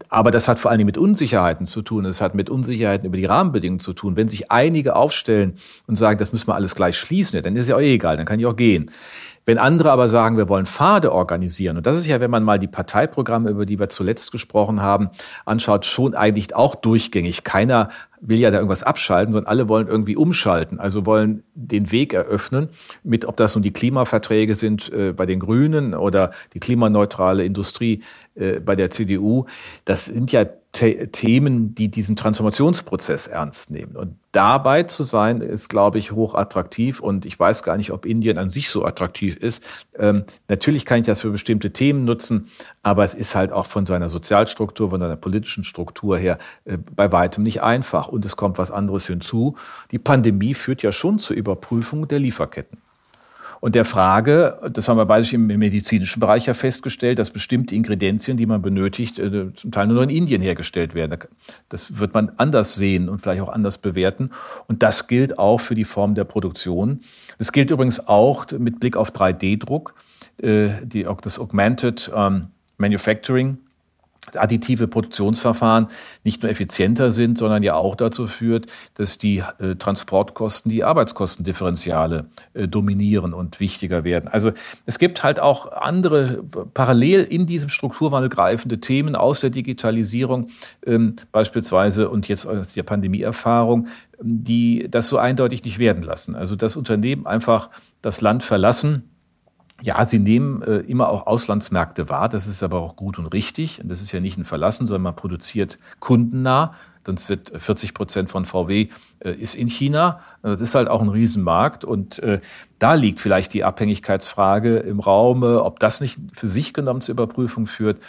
Aber 0.08 0.32
das 0.32 0.48
hat 0.48 0.60
vor 0.60 0.72
allen 0.72 0.78
Dingen 0.78 0.86
mit 0.86 0.98
Unsicherheiten 0.98 1.66
zu 1.66 1.82
tun. 1.82 2.06
Es 2.06 2.22
hat 2.22 2.36
mit 2.36 2.50
Unsicherheiten 2.50 3.08
über 3.08 3.18
die 3.18 3.26
Rahmenbedingungen 3.26 3.80
zu 3.80 3.92
tun. 3.94 4.16
Wenn 4.16 4.30
sich 4.30 4.50
einige 4.50 4.96
aufstellen 4.96 5.56
und 5.88 5.98
sagen, 5.98 6.20
das 6.20 6.32
müssen 6.32 6.48
wir 6.48 6.56
alles 6.56 6.76
gleich 6.76 6.98
schließen, 6.98 7.42
dann 7.42 7.58
ist 7.58 7.68
ja 7.68 7.76
auch 7.76 7.82
egal, 7.82 8.16
dann 8.16 8.26
kann 8.26 8.40
ich 8.40 8.46
auch 8.46 8.56
gehen. 8.56 8.92
Wenn 9.50 9.58
andere 9.58 9.90
aber 9.90 10.08
sagen, 10.08 10.38
wir 10.38 10.48
wollen 10.48 10.68
Pfade 10.68 11.12
organisieren, 11.12 11.78
und 11.78 11.88
das 11.88 11.98
ist 11.98 12.06
ja, 12.06 12.20
wenn 12.20 12.30
man 12.30 12.44
mal 12.44 12.60
die 12.60 12.68
Parteiprogramme, 12.68 13.50
über 13.50 13.66
die 13.66 13.80
wir 13.80 13.90
zuletzt 13.90 14.32
gesprochen 14.32 14.84
haben, 14.84 15.10
anschaut, 15.44 15.88
schon 15.88 16.14
eigentlich 16.14 16.56
auch 16.56 16.76
durchgängig. 16.76 17.44
Keiner 17.44 17.90
will 18.22 18.38
ja 18.38 18.52
da 18.52 18.58
irgendwas 18.58 18.84
abschalten, 18.84 19.34
sondern 19.34 19.50
alle 19.50 19.68
wollen 19.68 19.88
irgendwie 19.88 20.16
umschalten, 20.16 20.80
also 20.80 21.08
wollen 21.08 21.42
den 21.56 21.92
Weg 21.92 22.14
eröffnen, 22.14 22.70
mit 23.04 23.26
ob 23.26 23.38
das 23.38 23.56
nun 23.56 23.64
die 23.64 23.74
Klimaverträge 23.74 24.54
sind 24.54 24.94
äh, 24.94 25.14
bei 25.14 25.26
den 25.26 25.40
Grünen 25.40 25.96
oder 25.96 26.30
die 26.54 26.60
klimaneutrale 26.60 27.44
Industrie 27.44 28.04
äh, 28.36 28.60
bei 28.60 28.76
der 28.76 28.92
CDU. 28.92 29.46
Das 29.84 30.06
sind 30.06 30.32
ja 30.32 30.46
Themen, 30.72 31.74
die 31.74 31.90
diesen 31.90 32.16
Transformationsprozess 32.16 33.26
ernst 33.26 33.72
nehmen. 33.72 33.96
Und 33.96 34.16
dabei 34.32 34.84
zu 34.84 35.04
sein, 35.04 35.42
ist, 35.42 35.68
glaube 35.68 35.98
ich, 35.98 36.12
hoch 36.12 36.36
attraktiv. 36.36 37.00
Und 37.00 37.26
ich 37.26 37.40
weiß 37.40 37.64
gar 37.64 37.76
nicht, 37.76 37.92
ob 37.92 38.06
Indien 38.06 38.38
an 38.38 38.52
sich 38.52 38.70
so 38.70 38.86
attraktiv 38.86 39.36
ist. 39.36 39.64
Ähm, 39.98 40.26
natürlich 40.48 40.86
kann 40.86 41.00
ich 41.00 41.08
das 41.08 41.22
für 41.22 41.32
bestimmte 41.32 41.74
Themen 41.74 42.06
nutzen, 42.06 42.50
aber 42.84 43.04
es 43.04 43.16
ist 43.16 43.34
halt 43.34 43.52
auch 43.52 43.66
von 43.66 43.88
seiner 43.88 44.10
Sozialstruktur, 44.10 44.92
von 44.92 45.00
seiner 45.00 45.18
politischen 45.18 45.64
Struktur 45.64 46.18
her 46.18 46.38
äh, 46.66 46.78
bei 46.78 47.12
weitem 47.12 47.44
nicht 47.44 47.64
einfach. 47.64 48.08
Und 48.08 48.24
es 48.26 48.36
kommt 48.36 48.60
was 48.60 48.70
anderes 48.70 49.08
hinzu. 49.08 49.56
Die 49.90 50.00
Pandemie 50.00 50.54
führt 50.54 50.84
ja 50.84 50.92
schon 50.92 51.18
zur 51.18 51.36
Überprüfung 51.36 52.08
der 52.08 52.20
Lieferketten. 52.20 52.78
Und 53.62 53.76
der 53.76 53.86
Frage, 53.86 54.58
das 54.72 54.88
haben 54.88 54.98
wir 54.98 55.06
beide 55.06 55.28
im 55.36 55.48
medizinischen 55.48 56.20
Bereich 56.20 56.46
ja 56.46 56.54
festgestellt, 56.54 57.20
dass 57.20 57.30
bestimmte 57.30 57.76
Ingredienzien, 57.76 58.38
die 58.38 58.46
man 58.46 58.62
benötigt, 58.62 59.20
äh, 59.20 59.54
zum 59.54 59.72
Teil 59.72 59.88
nur 59.88 59.98
noch 59.98 60.04
in 60.04 60.10
Indien 60.10 60.42
hergestellt 60.42 60.94
werden. 60.94 61.18
Das 61.68 62.00
wird 62.00 62.14
man 62.14 62.32
anders 62.38 62.76
sehen 62.76 63.10
und 63.10 63.20
vielleicht 63.20 63.42
auch 63.42 63.50
anders 63.50 63.78
bewerten. 63.78 64.32
Und 64.68 64.84
das 64.84 65.08
gilt 65.08 65.38
auch 65.38 65.60
für 65.60 65.76
die 65.76 65.84
Form 65.84 66.16
der 66.16 66.24
Produktion. 66.24 67.02
Das 67.38 67.52
gilt 67.52 67.70
übrigens 67.70 68.08
auch 68.08 68.46
mit 68.58 68.80
Blick 68.80 68.96
auf 68.96 69.12
3D-Druck, 69.12 69.94
äh, 70.42 70.70
das 71.22 71.40
Augmented 71.40 72.12
ähm, 72.16 72.48
Manufacturing 72.78 73.58
additive 74.38 74.88
Produktionsverfahren 74.88 75.88
nicht 76.24 76.44
nur 76.44 76.52
effizienter 76.52 77.12
sind, 77.12 77.38
sondern 77.38 77.64
ja 77.64 77.76
auch 77.76 77.96
dazu 77.96 78.28
führt, 78.28 78.68
dass 78.96 79.18
die 79.18 79.44
äh, 79.60 79.76
Transportkosten, 79.76 80.72
die 80.72 80.84
Arbeitskostendifferenziale 80.84 82.26
äh, 82.54 82.68
dominieren 82.68 83.34
und 83.34 83.60
wichtiger 83.60 84.04
werden. 84.04 84.28
Also 84.28 84.52
es 84.86 85.00
gibt 85.00 85.24
halt 85.24 85.40
auch 85.40 85.72
andere 85.72 86.44
parallel 86.74 87.24
in 87.24 87.46
diesem 87.46 87.70
Strukturwandel 87.70 88.30
greifende 88.30 88.80
Themen 88.80 89.16
aus 89.16 89.40
der 89.40 89.50
Digitalisierung 89.50 90.48
ähm, 90.86 91.16
beispielsweise 91.32 92.10
und 92.10 92.28
jetzt 92.28 92.46
aus 92.46 92.74
der 92.74 92.84
Pandemieerfahrung, 92.84 93.88
die 94.22 94.88
das 94.90 95.10
so 95.10 95.18
eindeutig 95.18 95.64
nicht 95.64 95.80
werden 95.80 96.04
lassen. 96.04 96.36
Also 96.36 96.56
das 96.56 96.76
Unternehmen 96.76 97.26
einfach 97.26 97.70
das 98.02 98.22
Land 98.22 98.44
verlassen, 98.44 99.10
ja, 99.82 100.06
sie 100.06 100.20
nehmen 100.20 100.62
äh, 100.62 100.78
immer 100.80 101.10
auch 101.10 101.28
Auslandsmärkte 101.28 102.10
wahr. 102.10 102.30
Das 102.30 102.48
ist 102.48 102.64
aber 102.64 102.80
auch 102.80 102.96
gut 102.96 103.20
und 103.20 103.28
richtig. 103.28 103.82
Und 103.82 103.90
das 103.90 104.02
ist 104.02 104.12
ja 104.12 104.20
nicht 104.20 104.38
ein 104.38 104.46
Verlassen, 104.46 104.88
sondern 104.88 105.04
man 105.04 105.16
produziert 105.16 105.80
kundennah. 106.00 106.74
Sonst 107.06 107.30
wird 107.30 107.52
40 107.56 107.94
Prozent 107.94 108.30
von 108.30 108.46
VW 108.46 108.90
äh, 109.20 109.32
ist 109.32 109.56
in 109.56 109.68
China. 109.68 110.20
Das 110.42 110.62
ist 110.62 110.76
halt 110.76 110.90
auch 110.90 111.02
ein 111.02 111.10
Riesenmarkt. 111.10 111.86
Und 111.86 112.20
äh, 112.20 112.40
da 112.78 112.94
liegt 112.94 113.22
vielleicht 113.22 113.54
die 113.54 113.64
Abhängigkeitsfrage 113.64 114.78
im 114.78 115.00
Raume, 115.00 115.64
ob 115.64 115.80
das 115.80 116.02
nicht 116.02 116.20
für 116.34 116.48
sich 116.48 116.74
genommen 116.74 117.02
zur 117.02 117.14
Überprüfung 117.14 117.68
führt. 117.68 118.00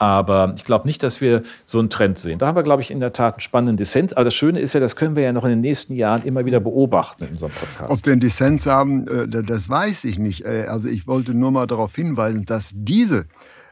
Aber 0.00 0.54
ich 0.56 0.64
glaube 0.64 0.88
nicht, 0.88 1.02
dass 1.02 1.20
wir 1.20 1.42
so 1.66 1.78
einen 1.78 1.90
Trend 1.90 2.18
sehen. 2.18 2.38
Da 2.38 2.46
haben 2.46 2.56
wir, 2.56 2.62
glaube 2.62 2.80
ich, 2.80 2.90
in 2.90 3.00
der 3.00 3.12
Tat 3.12 3.34
einen 3.34 3.40
spannenden 3.40 3.76
Dissent. 3.76 4.16
Aber 4.16 4.24
das 4.24 4.34
Schöne 4.34 4.58
ist 4.58 4.72
ja, 4.72 4.80
das 4.80 4.96
können 4.96 5.14
wir 5.14 5.22
ja 5.22 5.32
noch 5.34 5.44
in 5.44 5.50
den 5.50 5.60
nächsten 5.60 5.94
Jahren 5.94 6.22
immer 6.22 6.46
wieder 6.46 6.58
beobachten 6.58 7.24
in 7.24 7.32
unserem 7.32 7.52
Podcast. 7.52 7.90
Ob 7.90 8.06
wir 8.06 8.12
einen 8.12 8.22
Dissens 8.22 8.64
haben, 8.64 9.06
äh, 9.06 9.28
das 9.28 9.68
weiß 9.68 10.04
ich 10.04 10.18
nicht. 10.18 10.46
Äh, 10.46 10.64
also 10.68 10.88
ich 10.88 11.06
wollte 11.06 11.34
nur 11.34 11.50
mal 11.50 11.66
darauf 11.66 11.94
hinweisen, 11.94 12.46
dass 12.46 12.70
diese 12.72 13.26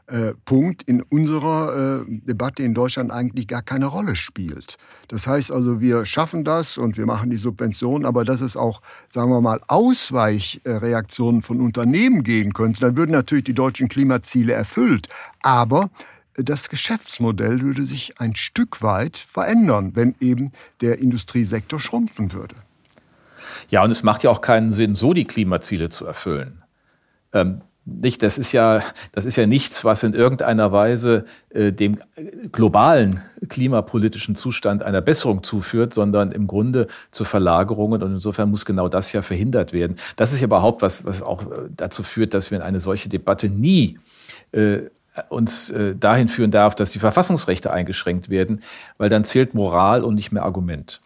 äh, 0.05 0.33
Punkt 0.45 0.83
in 0.83 1.01
unserer 1.01 2.05
Debatte 2.07 2.61
in 2.61 2.75
Deutschland 2.75 3.11
eigentlich 3.11 3.47
gar 3.47 3.63
keine 3.63 3.87
Rolle 3.87 4.15
spielt. 4.15 4.77
Das 5.07 5.25
heißt 5.25 5.51
also, 5.51 5.81
wir 5.81 6.05
schaffen 6.05 6.43
das 6.43 6.77
und 6.77 6.95
wir 6.95 7.07
machen 7.07 7.31
die 7.31 7.37
Subventionen, 7.37 8.05
aber 8.05 8.23
dass 8.23 8.41
es 8.41 8.55
auch, 8.55 8.83
sagen 9.09 9.31
wir 9.31 9.41
mal, 9.41 9.61
Ausweichreaktionen 9.67 11.41
von 11.41 11.59
Unternehmen 11.59 12.21
geben 12.21 12.53
könnte, 12.53 12.81
dann 12.81 12.97
würden 12.97 13.13
natürlich 13.13 13.45
die 13.45 13.55
deutschen 13.55 13.89
Klimaziele 13.89 14.53
erfüllt. 14.53 15.09
Aber 15.41 15.89
das 16.43 16.69
Geschäftsmodell 16.69 17.61
würde 17.61 17.85
sich 17.85 18.19
ein 18.19 18.35
Stück 18.35 18.81
weit 18.81 19.17
verändern, 19.17 19.91
wenn 19.95 20.15
eben 20.19 20.51
der 20.81 20.99
Industriesektor 20.99 21.79
schrumpfen 21.79 22.33
würde. 22.33 22.55
Ja, 23.69 23.83
und 23.83 23.91
es 23.91 24.03
macht 24.03 24.23
ja 24.23 24.29
auch 24.29 24.41
keinen 24.41 24.71
Sinn, 24.71 24.95
so 24.95 25.13
die 25.13 25.25
Klimaziele 25.25 25.89
zu 25.89 26.05
erfüllen. 26.05 26.63
Ähm, 27.33 27.61
nicht, 27.85 28.21
das 28.23 28.37
ist 28.37 28.51
ja, 28.51 28.83
das 29.11 29.25
ist 29.25 29.35
ja 29.35 29.47
nichts, 29.47 29.83
was 29.83 30.03
in 30.03 30.13
irgendeiner 30.13 30.71
Weise 30.71 31.25
äh, 31.49 31.71
dem 31.71 31.97
globalen 32.51 33.21
klimapolitischen 33.47 34.35
Zustand 34.35 34.83
einer 34.83 35.01
Besserung 35.01 35.43
zuführt, 35.43 35.93
sondern 35.93 36.31
im 36.31 36.45
Grunde 36.45 36.87
zu 37.11 37.25
Verlagerungen. 37.25 38.03
Und 38.03 38.13
insofern 38.13 38.51
muss 38.51 38.65
genau 38.65 38.89
das 38.89 39.11
ja 39.11 39.21
verhindert 39.21 39.73
werden. 39.73 39.95
Das 40.17 40.33
ist 40.33 40.41
ja 40.41 40.45
überhaupt 40.45 40.81
was, 40.81 41.05
was 41.05 41.21
auch 41.21 41.43
äh, 41.43 41.69
dazu 41.75 42.03
führt, 42.03 42.33
dass 42.33 42.51
wir 42.51 42.57
in 42.57 42.63
eine 42.63 42.79
solche 42.79 43.09
Debatte 43.09 43.49
nie 43.49 43.97
äh, 44.51 44.81
uns 45.29 45.69
äh, 45.71 45.95
dahin 45.95 46.29
führen 46.29 46.51
darf, 46.51 46.75
dass 46.75 46.91
die 46.91 46.99
Verfassungsrechte 46.99 47.71
eingeschränkt 47.71 48.29
werden, 48.29 48.61
weil 48.97 49.09
dann 49.09 49.23
zählt 49.23 49.53
Moral 49.53 50.03
und 50.03 50.15
nicht 50.15 50.31
mehr 50.31 50.43
Argument. 50.43 51.01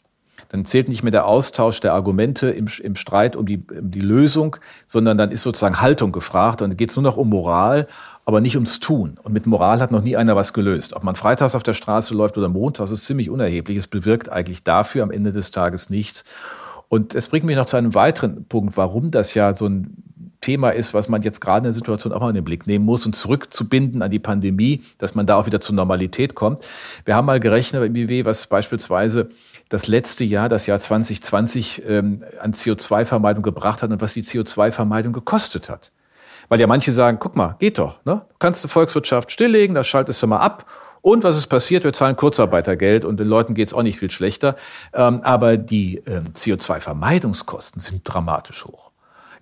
Dann 0.53 0.65
zählt 0.65 0.87
nicht 0.87 1.01
mehr 1.01 1.11
der 1.11 1.25
Austausch 1.25 1.79
der 1.79 1.93
Argumente 1.93 2.51
im, 2.51 2.67
im 2.83 2.95
Streit 2.95 3.35
um 3.35 3.47
die, 3.47 3.57
um 3.57 3.89
die 3.89 4.01
Lösung, 4.01 4.57
sondern 4.85 5.17
dann 5.17 5.31
ist 5.31 5.41
sozusagen 5.41 5.81
Haltung 5.81 6.11
gefragt 6.11 6.61
und 6.61 6.69
dann 6.69 6.77
geht 6.77 6.91
es 6.91 6.95
nur 6.95 7.01
noch 7.01 7.17
um 7.17 7.29
Moral, 7.29 7.87
aber 8.23 8.39
nicht 8.39 8.55
ums 8.55 8.79
Tun. 8.79 9.17
Und 9.23 9.33
mit 9.33 9.47
Moral 9.47 9.79
hat 9.79 9.91
noch 9.91 10.03
nie 10.03 10.15
einer 10.15 10.35
was 10.35 10.53
gelöst. 10.53 10.93
Ob 10.93 11.03
man 11.03 11.15
freitags 11.15 11.55
auf 11.55 11.63
der 11.63 11.73
Straße 11.73 12.13
läuft 12.13 12.37
oder 12.37 12.49
montags, 12.49 12.91
ist 12.91 13.05
ziemlich 13.05 13.31
unerheblich. 13.31 13.77
Es 13.77 13.87
bewirkt 13.87 14.31
eigentlich 14.31 14.63
dafür 14.63 15.01
am 15.01 15.09
Ende 15.09 15.31
des 15.31 15.49
Tages 15.49 15.89
nichts. 15.89 16.23
Und 16.87 17.15
es 17.15 17.29
bringt 17.29 17.45
mich 17.47 17.55
noch 17.55 17.65
zu 17.65 17.75
einem 17.75 17.95
weiteren 17.95 18.45
Punkt, 18.45 18.77
warum 18.77 19.09
das 19.09 19.33
ja 19.33 19.55
so 19.55 19.65
ein 19.65 19.97
Thema 20.43 20.69
ist, 20.69 20.93
was 20.93 21.09
man 21.09 21.23
jetzt 21.23 21.41
gerade 21.41 21.59
in 21.59 21.63
der 21.63 21.73
Situation 21.73 22.13
auch 22.13 22.19
mal 22.19 22.29
in 22.29 22.35
den 22.35 22.43
Blick 22.43 22.67
nehmen 22.67 22.85
muss 22.85 23.05
und 23.05 23.15
zurückzubinden 23.15 24.01
an 24.01 24.11
die 24.11 24.19
Pandemie, 24.19 24.83
dass 24.99 25.15
man 25.15 25.25
da 25.25 25.37
auch 25.37 25.47
wieder 25.47 25.59
zur 25.59 25.75
Normalität 25.75 26.35
kommt. 26.35 26.65
Wir 27.05 27.15
haben 27.15 27.25
mal 27.25 27.39
gerechnet 27.39 27.81
beim 27.81 27.95
IW, 27.95 28.25
was 28.25 28.45
beispielsweise 28.47 29.29
das 29.69 29.87
letzte 29.87 30.23
Jahr, 30.23 30.49
das 30.49 30.67
Jahr 30.67 30.77
2020, 30.77 31.83
ähm, 31.87 32.23
an 32.39 32.53
CO2-Vermeidung 32.53 33.41
gebracht 33.41 33.81
hat 33.81 33.89
und 33.89 34.01
was 34.01 34.13
die 34.13 34.23
CO2-Vermeidung 34.23 35.13
gekostet 35.13 35.69
hat. 35.69 35.91
Weil 36.49 36.59
ja 36.59 36.67
manche 36.67 36.91
sagen, 36.91 37.17
guck 37.19 37.35
mal, 37.35 37.55
geht 37.57 37.79
doch, 37.79 38.03
ne? 38.05 38.21
Kannst 38.37 38.63
du 38.63 38.67
Volkswirtschaft 38.67 39.31
stilllegen, 39.31 39.73
das 39.73 39.87
schaltest 39.87 40.21
du 40.21 40.27
mal 40.27 40.37
ab 40.37 40.65
und 41.03 41.25
was 41.25 41.35
ist 41.35 41.47
passiert? 41.47 41.83
Wir 41.83 41.91
zahlen 41.91 42.15
Kurzarbeitergeld 42.15 43.03
und 43.03 43.19
den 43.19 43.27
Leuten 43.27 43.55
geht 43.55 43.67
es 43.67 43.73
auch 43.73 43.83
nicht 43.83 43.99
viel 43.99 44.09
schlechter. 44.09 44.55
Ähm, 44.93 45.19
aber 45.23 45.57
die 45.57 45.97
ähm, 46.05 46.27
CO2-Vermeidungskosten 46.33 47.81
sind 47.81 48.03
dramatisch 48.05 48.63
hoch. 48.63 48.92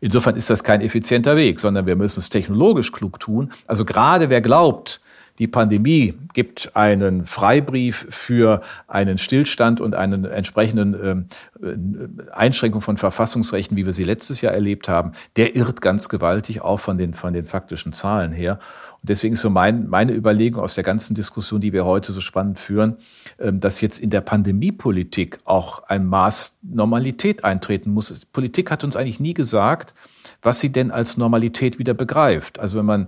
Insofern 0.02 0.36
ist 0.36 0.50
das 0.50 0.64
kein 0.64 0.82
effizienter 0.82 1.36
Weg, 1.36 1.60
sondern 1.60 1.86
wir 1.86 1.96
müssen 1.96 2.20
es 2.20 2.30
technologisch 2.30 2.92
klug 2.92 3.20
tun. 3.20 3.52
Also 3.68 3.86
gerade 3.86 4.30
wer 4.30 4.42
glaubt, 4.42 5.01
die 5.41 5.47
Pandemie 5.47 6.13
gibt 6.34 6.75
einen 6.75 7.25
Freibrief 7.25 8.06
für 8.12 8.62
einen 8.88 9.17
Stillstand 9.17 9.82
und 9.82 9.95
einen 9.95 10.25
entsprechenden 10.25 11.27
äh, 11.63 12.32
Einschränkung 12.32 12.82
von 12.82 12.97
Verfassungsrechten, 12.97 13.75
wie 13.75 13.88
wir 13.88 13.91
sie 13.91 14.04
letztes 14.04 14.41
Jahr 14.41 14.54
erlebt 14.54 14.88
haben, 14.88 15.13
der 15.38 15.56
irrt 15.56 15.82
ganz 15.82 16.10
gewaltig 16.10 16.62
auch 16.62 16.80
von 16.80 16.99
den, 16.99 17.15
von 17.15 17.34
den 17.34 17.47
faktischen 17.47 17.91
Zahlen 17.91 18.34
her. 18.34 18.60
Und 19.01 19.10
deswegen 19.10 19.34
ist 19.34 19.41
so 19.41 19.49
mein, 19.49 19.89
meine 19.89 20.13
Überlegung 20.13 20.62
aus 20.62 20.75
der 20.75 20.84
ganzen 20.84 21.15
Diskussion, 21.15 21.60
die 21.60 21.73
wir 21.73 21.86
heute 21.86 22.12
so 22.12 22.21
spannend 22.21 22.60
führen, 22.60 22.97
äh, 23.39 23.51
dass 23.51 23.82
jetzt 23.82 23.99
in 23.99 24.12
der 24.12 24.21
Pandemiepolitik 24.21 25.39
auch 25.45 25.82
ein 25.88 26.06
Maß 26.06 26.60
Normalität 26.62 27.43
eintreten 27.43 27.89
muss. 27.89 28.27
Politik 28.27 28.69
hat 28.69 28.84
uns 28.84 28.95
eigentlich 28.95 29.19
nie 29.19 29.34
gesagt, 29.34 29.95
was 30.43 30.60
sie 30.60 30.71
denn 30.71 30.91
als 30.91 31.17
Normalität 31.17 31.80
wieder 31.80 31.95
begreift. 31.95 32.60
Also 32.60 32.77
wenn 32.77 32.86
man 32.86 33.08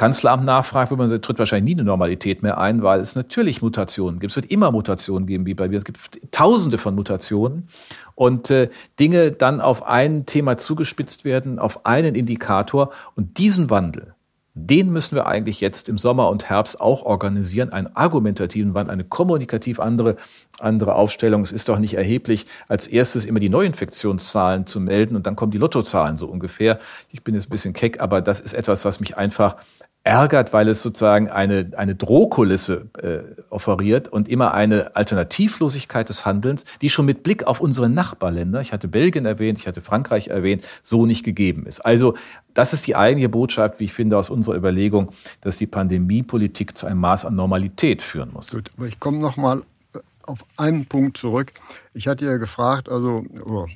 Kanzleramt 0.00 0.46
nachfragt, 0.46 0.90
wird 0.90 0.98
man 0.98 1.20
tritt 1.20 1.38
wahrscheinlich 1.38 1.74
nie 1.74 1.78
eine 1.78 1.86
Normalität 1.86 2.42
mehr 2.42 2.56
ein, 2.56 2.82
weil 2.82 3.00
es 3.00 3.16
natürlich 3.16 3.60
Mutationen 3.60 4.18
gibt. 4.18 4.30
Es 4.30 4.36
wird 4.36 4.50
immer 4.50 4.72
Mutationen 4.72 5.26
geben, 5.26 5.44
wie 5.44 5.52
bei 5.52 5.68
mir. 5.68 5.76
Es 5.76 5.84
gibt 5.84 5.98
tausende 6.32 6.78
von 6.78 6.94
Mutationen 6.94 7.68
und 8.14 8.50
äh, 8.50 8.70
Dinge 8.98 9.30
dann 9.30 9.60
auf 9.60 9.86
ein 9.86 10.24
Thema 10.24 10.56
zugespitzt 10.56 11.26
werden, 11.26 11.58
auf 11.58 11.84
einen 11.84 12.14
Indikator 12.14 12.88
und 13.14 13.36
diesen 13.36 13.68
Wandel, 13.68 14.14
den 14.54 14.90
müssen 14.90 15.16
wir 15.16 15.26
eigentlich 15.26 15.60
jetzt 15.60 15.88
im 15.90 15.98
Sommer 15.98 16.30
und 16.30 16.48
Herbst 16.48 16.80
auch 16.80 17.02
organisieren, 17.02 17.72
einen 17.72 17.94
argumentativen 17.94 18.72
Wandel, 18.72 18.92
eine 18.92 19.04
kommunikativ 19.04 19.78
andere, 19.80 20.16
andere 20.58 20.94
Aufstellung. 20.94 21.42
Es 21.42 21.52
ist 21.52 21.68
doch 21.68 21.78
nicht 21.78 21.94
erheblich, 21.94 22.46
als 22.68 22.86
erstes 22.86 23.26
immer 23.26 23.38
die 23.38 23.48
Neuinfektionszahlen 23.48 24.66
zu 24.66 24.80
melden 24.80 25.14
und 25.14 25.26
dann 25.26 25.36
kommen 25.36 25.52
die 25.52 25.58
Lottozahlen 25.58 26.16
so 26.16 26.26
ungefähr. 26.26 26.78
Ich 27.10 27.22
bin 27.22 27.34
jetzt 27.34 27.46
ein 27.46 27.50
bisschen 27.50 27.74
keck, 27.74 28.00
aber 28.00 28.22
das 28.22 28.40
ist 28.40 28.54
etwas, 28.54 28.84
was 28.84 28.98
mich 28.98 29.16
einfach 29.16 29.56
ärgert, 30.02 30.52
weil 30.54 30.68
es 30.68 30.82
sozusagen 30.82 31.28
eine, 31.28 31.72
eine 31.76 31.94
Drohkulisse 31.94 32.88
äh, 33.02 33.42
offeriert 33.50 34.08
und 34.08 34.28
immer 34.28 34.54
eine 34.54 34.96
Alternativlosigkeit 34.96 36.08
des 36.08 36.24
Handelns, 36.24 36.64
die 36.80 36.88
schon 36.88 37.04
mit 37.04 37.22
Blick 37.22 37.46
auf 37.46 37.60
unsere 37.60 37.90
Nachbarländer, 37.90 38.62
ich 38.62 38.72
hatte 38.72 38.88
Belgien 38.88 39.26
erwähnt, 39.26 39.58
ich 39.58 39.66
hatte 39.66 39.82
Frankreich 39.82 40.28
erwähnt, 40.28 40.66
so 40.82 41.04
nicht 41.04 41.22
gegeben 41.22 41.66
ist. 41.66 41.80
Also 41.80 42.14
das 42.54 42.72
ist 42.72 42.86
die 42.86 42.96
eigentliche 42.96 43.28
Botschaft, 43.28 43.78
wie 43.78 43.84
ich 43.84 43.92
finde, 43.92 44.16
aus 44.16 44.30
unserer 44.30 44.56
Überlegung, 44.56 45.12
dass 45.42 45.58
die 45.58 45.66
Pandemiepolitik 45.66 46.78
zu 46.78 46.86
einem 46.86 47.00
Maß 47.00 47.26
an 47.26 47.34
Normalität 47.34 48.00
führen 48.02 48.32
muss. 48.32 48.52
Gut, 48.52 48.70
aber 48.78 48.86
ich 48.86 48.98
komme 49.00 49.18
noch 49.18 49.36
mal 49.36 49.58
äh, 49.94 49.98
auf 50.26 50.46
einen 50.56 50.86
Punkt 50.86 51.18
zurück. 51.18 51.52
Ich 51.92 52.08
hatte 52.08 52.24
ja 52.24 52.38
gefragt, 52.38 52.88
also 52.88 53.26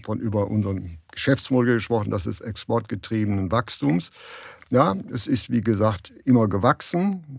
von 0.05 0.21
über 0.21 0.51
unseren 0.51 0.99
Geschäftsmodell 1.13 1.75
gesprochen, 1.75 2.11
das 2.11 2.27
ist 2.27 2.41
exportgetriebenen 2.41 3.53
Wachstums. 3.53 4.11
Ja, 4.75 4.97
es 5.13 5.29
ist 5.29 5.51
wie 5.51 5.61
gesagt 5.61 6.11
immer 6.25 6.49
gewachsen 6.49 7.39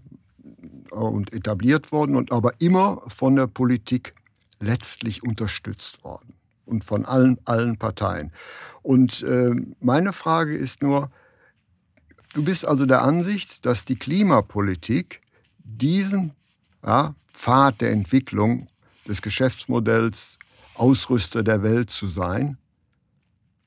und 0.89 1.33
etabliert 1.33 1.91
worden 1.91 2.15
und 2.15 2.31
aber 2.31 2.53
immer 2.59 3.01
von 3.09 3.35
der 3.35 3.47
Politik 3.47 4.15
letztlich 4.61 5.21
unterstützt 5.21 6.01
worden 6.05 6.35
und 6.65 6.85
von 6.85 7.03
allen, 7.03 7.37
allen 7.43 7.75
Parteien. 7.75 8.31
Und 8.83 9.21
äh, 9.23 9.51
meine 9.81 10.13
Frage 10.13 10.55
ist 10.55 10.81
nur, 10.81 11.11
du 12.33 12.41
bist 12.45 12.65
also 12.65 12.85
der 12.85 13.01
Ansicht, 13.01 13.65
dass 13.65 13.83
die 13.83 13.97
Klimapolitik 13.97 15.19
diesen 15.57 16.31
ja, 16.85 17.15
Pfad 17.33 17.81
der 17.81 17.91
Entwicklung 17.91 18.69
des 19.09 19.21
Geschäftsmodells 19.21 20.39
Ausrüster 20.75 21.43
der 21.43 21.63
Welt 21.63 21.89
zu 21.89 22.07
sein, 22.07 22.57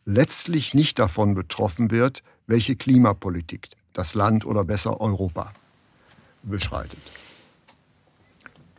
letztlich 0.06 0.72
nicht 0.72 0.98
davon 0.98 1.34
betroffen 1.34 1.90
wird, 1.90 2.22
welche 2.48 2.74
Klimapolitik 2.74 3.68
das 3.92 4.14
Land 4.14 4.44
oder 4.44 4.64
besser 4.64 5.00
Europa 5.00 5.52
beschreitet. 6.42 6.98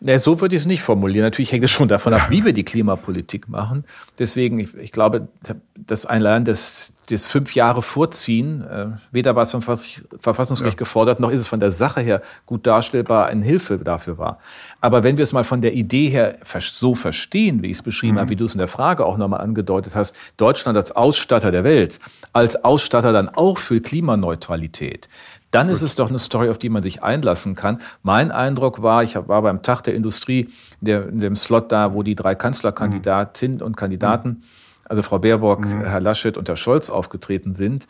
Nee, 0.01 0.17
so 0.17 0.39
würde 0.39 0.55
ich 0.55 0.61
es 0.61 0.65
nicht 0.65 0.81
formulieren. 0.81 1.25
Natürlich 1.25 1.51
hängt 1.51 1.63
es 1.63 1.71
schon 1.71 1.89
davon 1.89 2.13
ab, 2.13 2.27
wie 2.29 2.45
wir 2.45 2.53
die 2.53 2.63
Klimapolitik 2.63 3.49
machen. 3.49 3.83
Deswegen, 4.17 4.57
ich, 4.59 4.73
ich 4.75 4.91
glaube, 4.93 5.27
dass 5.75 6.05
allein 6.05 6.45
das, 6.45 6.93
das 7.09 7.25
fünf 7.25 7.53
Jahre 7.53 7.81
Vorziehen, 7.81 8.61
äh, 8.61 8.87
weder 9.11 9.35
war 9.35 9.43
es 9.43 9.51
vom 9.51 9.61
Verfassungsgericht 9.61 10.77
ja. 10.77 10.79
gefordert, 10.79 11.19
noch 11.19 11.31
ist 11.31 11.41
es 11.41 11.47
von 11.47 11.59
der 11.59 11.71
Sache 11.71 11.99
her 11.99 12.21
gut 12.45 12.65
darstellbar, 12.65 13.27
eine 13.27 13.43
Hilfe 13.43 13.77
dafür 13.79 14.17
war. 14.17 14.39
Aber 14.79 15.03
wenn 15.03 15.17
wir 15.17 15.23
es 15.23 15.33
mal 15.33 15.43
von 15.43 15.61
der 15.61 15.73
Idee 15.73 16.07
her 16.07 16.37
so 16.59 16.95
verstehen, 16.95 17.61
wie 17.61 17.67
ich 17.67 17.77
es 17.77 17.81
beschrieben 17.81 18.15
mhm. 18.15 18.19
habe, 18.19 18.29
wie 18.29 18.35
du 18.37 18.45
es 18.45 18.53
in 18.53 18.59
der 18.59 18.69
Frage 18.69 19.05
auch 19.05 19.17
nochmal 19.17 19.41
angedeutet 19.41 19.95
hast, 19.95 20.15
Deutschland 20.37 20.77
als 20.77 20.93
Ausstatter 20.93 21.51
der 21.51 21.65
Welt, 21.65 21.99
als 22.31 22.63
Ausstatter 22.63 23.11
dann 23.11 23.27
auch 23.27 23.57
für 23.57 23.81
Klimaneutralität, 23.81 25.09
dann 25.51 25.67
Gut. 25.67 25.75
ist 25.75 25.81
es 25.81 25.95
doch 25.95 26.09
eine 26.09 26.19
Story, 26.19 26.49
auf 26.49 26.57
die 26.57 26.69
man 26.69 26.83
sich 26.83 27.03
einlassen 27.03 27.55
kann. 27.55 27.79
Mein 28.03 28.31
Eindruck 28.31 28.81
war, 28.81 29.03
ich 29.03 29.15
war 29.15 29.41
beim 29.41 29.61
Tag 29.63 29.81
der 29.81 29.95
Industrie, 29.95 30.49
der, 30.81 31.09
in 31.09 31.19
dem 31.19 31.35
Slot 31.35 31.71
da, 31.71 31.93
wo 31.93 32.03
die 32.03 32.15
drei 32.15 32.35
Kanzlerkandidatinnen 32.35 33.57
mhm. 33.57 33.63
und 33.63 33.77
Kandidaten, 33.77 34.43
also 34.85 35.01
Frau 35.01 35.19
Baerbock, 35.19 35.61
mhm. 35.65 35.85
Herr 35.85 36.01
Laschet 36.01 36.37
und 36.37 36.47
Herr 36.47 36.57
Scholz 36.57 36.89
aufgetreten 36.89 37.53
sind. 37.53 37.87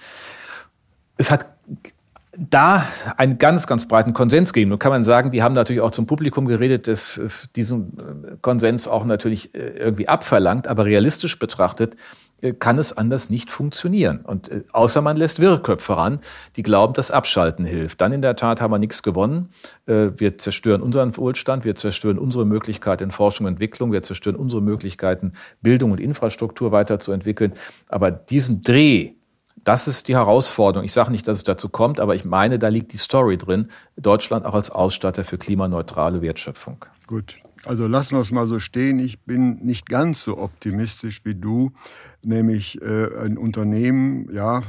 Es 1.17 1.31
hat 1.31 1.47
da 2.37 2.85
einen 3.17 3.37
ganz, 3.37 3.65
ganz 3.65 3.87
breiten 3.87 4.13
Konsens 4.13 4.53
geben. 4.53 4.69
Nun 4.69 4.79
kann 4.79 4.91
man 4.91 5.03
sagen, 5.03 5.31
die 5.31 5.41
haben 5.41 5.55
natürlich 5.55 5.81
auch 5.81 5.91
zum 5.91 6.05
Publikum 6.05 6.45
geredet, 6.45 6.87
das 6.87 7.19
diesen 7.55 8.39
Konsens 8.41 8.87
auch 8.87 9.05
natürlich 9.05 9.55
äh, 9.55 9.77
irgendwie 9.77 10.07
abverlangt, 10.07 10.67
aber 10.67 10.85
realistisch 10.85 11.39
betrachtet 11.39 11.95
äh, 12.41 12.53
kann 12.53 12.77
es 12.77 12.95
anders 12.95 13.29
nicht 13.29 13.51
funktionieren. 13.51 14.19
Und 14.19 14.49
äh, 14.49 14.63
außer 14.71 15.01
man 15.01 15.17
lässt 15.17 15.39
Wirrköpfe 15.39 15.97
ran, 15.97 16.19
die 16.55 16.63
glauben, 16.63 16.93
dass 16.93 17.11
Abschalten 17.11 17.65
hilft. 17.65 17.99
Dann 18.01 18.13
in 18.13 18.21
der 18.21 18.35
Tat 18.35 18.61
haben 18.61 18.71
wir 18.71 18.79
nichts 18.79 19.03
gewonnen. 19.03 19.49
Äh, 19.87 20.11
wir 20.17 20.37
zerstören 20.37 20.81
unseren 20.81 21.17
Wohlstand, 21.17 21.65
wir 21.65 21.75
zerstören 21.75 22.19
unsere 22.19 22.45
Möglichkeit 22.45 23.01
in 23.01 23.11
Forschung 23.11 23.47
und 23.47 23.53
Entwicklung, 23.53 23.91
wir 23.91 24.03
zerstören 24.03 24.35
unsere 24.35 24.61
Möglichkeiten, 24.61 25.33
Bildung 25.61 25.91
und 25.91 25.99
Infrastruktur 25.99 26.71
weiterzuentwickeln. 26.71 27.53
Aber 27.89 28.11
diesen 28.11 28.61
Dreh, 28.61 29.15
das 29.63 29.87
ist 29.87 30.07
die 30.07 30.15
Herausforderung. 30.15 30.85
Ich 30.85 30.93
sage 30.93 31.11
nicht, 31.11 31.27
dass 31.27 31.39
es 31.39 31.43
dazu 31.43 31.69
kommt, 31.69 31.99
aber 31.99 32.15
ich 32.15 32.25
meine, 32.25 32.59
da 32.59 32.67
liegt 32.67 32.93
die 32.93 32.97
Story 32.97 33.37
drin. 33.37 33.67
Deutschland 33.97 34.45
auch 34.45 34.53
als 34.53 34.69
Ausstatter 34.69 35.23
für 35.23 35.37
klimaneutrale 35.37 36.21
Wertschöpfung. 36.21 36.85
Gut. 37.07 37.37
Also 37.65 37.87
lassen 37.87 38.15
wir 38.15 38.21
es 38.21 38.31
mal 38.31 38.47
so 38.47 38.59
stehen. 38.59 38.99
Ich 38.99 39.19
bin 39.21 39.57
nicht 39.65 39.89
ganz 39.89 40.23
so 40.23 40.37
optimistisch 40.37 41.21
wie 41.25 41.35
du, 41.35 41.71
nämlich 42.21 42.81
äh, 42.81 43.25
ein 43.25 43.37
Unternehmen, 43.37 44.29
ja, 44.31 44.63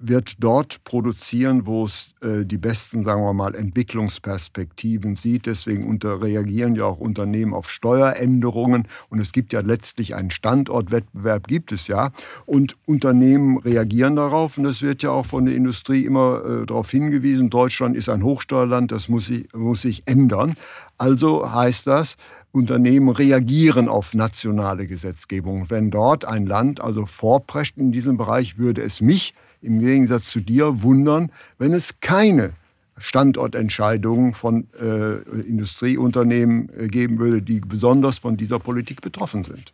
wird 0.00 0.34
dort 0.38 0.84
produzieren, 0.84 1.66
wo 1.66 1.84
es 1.84 2.14
äh, 2.20 2.44
die 2.44 2.58
besten, 2.58 3.04
sagen 3.04 3.22
wir 3.22 3.32
mal, 3.32 3.54
Entwicklungsperspektiven 3.54 5.16
sieht. 5.16 5.46
Deswegen 5.46 5.98
reagieren 6.02 6.74
ja 6.74 6.84
auch 6.84 6.98
Unternehmen 6.98 7.54
auf 7.54 7.70
Steueränderungen. 7.70 8.86
Und 9.08 9.18
es 9.18 9.32
gibt 9.32 9.52
ja 9.52 9.60
letztlich 9.60 10.14
einen 10.14 10.30
Standortwettbewerb, 10.30 11.46
gibt 11.46 11.72
es 11.72 11.88
ja. 11.88 12.10
Und 12.46 12.76
Unternehmen 12.86 13.58
reagieren 13.58 14.16
darauf. 14.16 14.58
Und 14.58 14.66
es 14.66 14.82
wird 14.82 15.02
ja 15.02 15.10
auch 15.10 15.26
von 15.26 15.46
der 15.46 15.54
Industrie 15.54 16.04
immer 16.04 16.44
äh, 16.44 16.66
darauf 16.66 16.90
hingewiesen, 16.90 17.50
Deutschland 17.50 17.96
ist 17.96 18.08
ein 18.08 18.22
Hochsteuerland, 18.22 18.92
das 18.92 19.08
muss 19.08 19.26
sich, 19.26 19.52
muss 19.54 19.82
sich 19.82 20.02
ändern. 20.06 20.54
Also 20.96 21.52
heißt 21.52 21.86
das, 21.86 22.16
Unternehmen 22.50 23.10
reagieren 23.10 23.88
auf 23.88 24.14
nationale 24.14 24.86
Gesetzgebung. 24.86 25.70
Wenn 25.70 25.90
dort 25.90 26.24
ein 26.24 26.46
Land 26.46 26.80
also 26.80 27.06
vorprescht 27.06 27.76
in 27.76 27.92
diesem 27.92 28.16
Bereich, 28.16 28.58
würde 28.58 28.82
es 28.82 29.00
mich 29.00 29.34
im 29.62 29.80
Gegensatz 29.80 30.26
zu 30.26 30.40
dir 30.40 30.82
wundern, 30.82 31.32
wenn 31.58 31.72
es 31.72 32.00
keine 32.00 32.52
Standortentscheidungen 32.98 34.34
von 34.34 34.66
äh, 34.80 35.18
Industrieunternehmen 35.40 36.68
äh, 36.76 36.88
geben 36.88 37.18
würde, 37.18 37.42
die 37.42 37.60
besonders 37.60 38.18
von 38.18 38.36
dieser 38.36 38.58
Politik 38.58 39.02
betroffen 39.02 39.44
sind. 39.44 39.72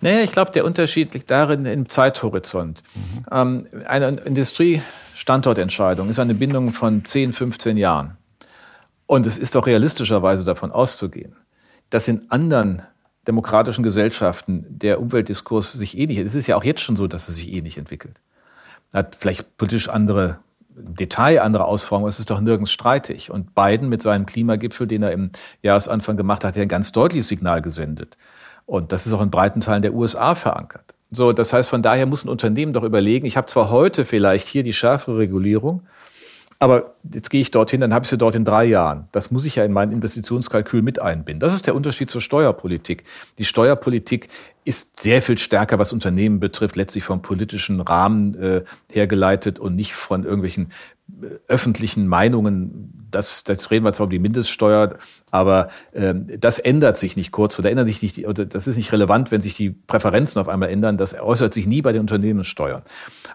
Naja, 0.00 0.20
ich 0.20 0.32
glaube, 0.32 0.50
der 0.50 0.64
Unterschied 0.64 1.14
liegt 1.14 1.30
darin 1.30 1.64
im 1.64 1.88
Zeithorizont. 1.88 2.82
Mhm. 2.94 3.26
Ähm, 3.30 3.66
eine 3.86 4.08
Industriestandortentscheidung 4.08 6.10
ist 6.10 6.18
eine 6.18 6.34
Bindung 6.34 6.70
von 6.70 7.04
10, 7.04 7.32
15 7.32 7.76
Jahren. 7.76 8.16
Und 9.06 9.26
es 9.26 9.38
ist 9.38 9.54
doch 9.54 9.66
realistischerweise 9.66 10.44
davon 10.44 10.72
auszugehen, 10.72 11.36
dass 11.90 12.08
in 12.08 12.30
anderen 12.30 12.82
demokratischen 13.26 13.82
Gesellschaften 13.82 14.66
der 14.68 15.00
Umweltdiskurs 15.00 15.72
sich 15.72 15.96
ähnlich, 15.96 16.18
es 16.18 16.34
ist 16.34 16.46
ja 16.46 16.56
auch 16.56 16.64
jetzt 16.64 16.80
schon 16.80 16.96
so, 16.96 17.06
dass 17.06 17.28
es 17.28 17.36
sich 17.36 17.52
ähnlich 17.52 17.78
entwickelt. 17.78 18.20
Hat 18.94 19.16
vielleicht 19.16 19.56
politisch 19.56 19.88
andere 19.88 20.38
Detail, 20.76 21.40
andere 21.40 21.64
Ausformungen, 21.64 22.08
es 22.08 22.18
ist 22.18 22.30
doch 22.30 22.40
nirgends 22.40 22.70
streitig. 22.70 23.30
Und 23.30 23.54
Biden 23.54 23.88
mit 23.88 24.02
seinem 24.02 24.26
Klimagipfel, 24.26 24.86
den 24.86 25.02
er 25.02 25.12
im 25.12 25.30
Jahresanfang 25.62 26.16
gemacht 26.16 26.44
hat, 26.44 26.50
hat 26.50 26.56
ja 26.56 26.62
ein 26.62 26.68
ganz 26.68 26.92
deutliches 26.92 27.28
Signal 27.28 27.62
gesendet. 27.62 28.16
Und 28.66 28.92
das 28.92 29.06
ist 29.06 29.12
auch 29.12 29.22
in 29.22 29.30
breiten 29.30 29.60
Teilen 29.60 29.82
der 29.82 29.94
USA 29.94 30.34
verankert. 30.34 30.94
So, 31.10 31.32
das 31.32 31.52
heißt, 31.52 31.68
von 31.68 31.82
daher 31.82 32.04
muss 32.04 32.24
ein 32.24 32.28
Unternehmen 32.28 32.72
doch 32.72 32.82
überlegen, 32.82 33.26
ich 33.26 33.36
habe 33.36 33.46
zwar 33.46 33.70
heute 33.70 34.04
vielleicht 34.04 34.48
hier 34.48 34.64
die 34.64 34.72
schärfere 34.72 35.18
Regulierung, 35.18 35.82
aber 36.58 36.94
jetzt 37.12 37.30
gehe 37.30 37.40
ich 37.40 37.50
dorthin, 37.50 37.80
dann 37.80 37.94
habe 37.94 38.04
ich 38.04 38.08
sie 38.08 38.18
dort 38.18 38.34
in 38.34 38.44
drei 38.44 38.64
Jahren. 38.64 39.08
Das 39.12 39.30
muss 39.30 39.44
ich 39.44 39.56
ja 39.56 39.64
in 39.64 39.72
mein 39.72 39.92
Investitionskalkül 39.92 40.82
mit 40.82 41.00
einbinden. 41.00 41.38
Das 41.38 41.52
ist 41.52 41.66
der 41.66 41.74
Unterschied 41.74 42.10
zur 42.10 42.20
Steuerpolitik. 42.20 43.04
Die 43.38 43.44
Steuerpolitik 43.44 44.28
ist 44.66 45.00
sehr 45.00 45.22
viel 45.22 45.38
stärker, 45.38 45.78
was 45.78 45.92
Unternehmen 45.92 46.40
betrifft, 46.40 46.74
letztlich 46.74 47.04
vom 47.04 47.22
politischen 47.22 47.80
Rahmen 47.80 48.34
äh, 48.34 48.64
hergeleitet 48.90 49.60
und 49.60 49.76
nicht 49.76 49.94
von 49.94 50.24
irgendwelchen 50.24 50.72
äh, 51.22 51.26
öffentlichen 51.46 52.08
Meinungen. 52.08 53.06
Das, 53.12 53.44
das 53.44 53.70
reden 53.70 53.84
wir 53.84 53.92
zwar 53.92 54.06
um 54.06 54.10
die 54.10 54.18
Mindeststeuer, 54.18 54.98
aber 55.30 55.68
ähm, 55.94 56.26
das 56.40 56.58
ändert 56.58 56.98
sich 56.98 57.16
nicht 57.16 57.30
kurz 57.30 57.56
oder 57.60 57.70
ändert 57.70 57.86
sich 57.86 58.02
nicht, 58.02 58.26
oder 58.26 58.44
das 58.44 58.66
ist 58.66 58.76
nicht 58.76 58.90
relevant, 58.90 59.30
wenn 59.30 59.40
sich 59.40 59.54
die 59.54 59.70
Präferenzen 59.70 60.40
auf 60.40 60.48
einmal 60.48 60.68
ändern. 60.68 60.98
Das 60.98 61.14
äußert 61.14 61.54
sich 61.54 61.68
nie 61.68 61.80
bei 61.80 61.92
den 61.92 62.00
Unternehmenssteuern. 62.00 62.82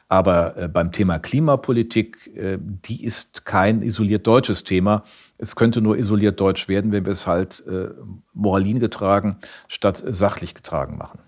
Aber 0.10 0.58
äh, 0.58 0.68
beim 0.68 0.92
Thema 0.92 1.18
Klimapolitik, 1.18 2.36
äh, 2.36 2.58
die 2.60 3.06
ist 3.06 3.46
kein 3.46 3.84
isoliert 3.84 4.28
deutsches 4.28 4.66
Thema. 4.66 5.04
Es 5.42 5.56
könnte 5.56 5.82
nur 5.82 5.98
isoliert 5.98 6.40
deutsch 6.40 6.68
werden, 6.68 6.92
wenn 6.92 7.04
wir 7.04 7.12
es 7.12 7.26
halt 7.26 7.64
äh, 7.68 7.90
moralin 8.34 8.80
getragen 8.80 9.38
statt 9.68 10.04
sachlich 10.08 10.54
getragen 10.54 11.00
machen. 11.00 11.20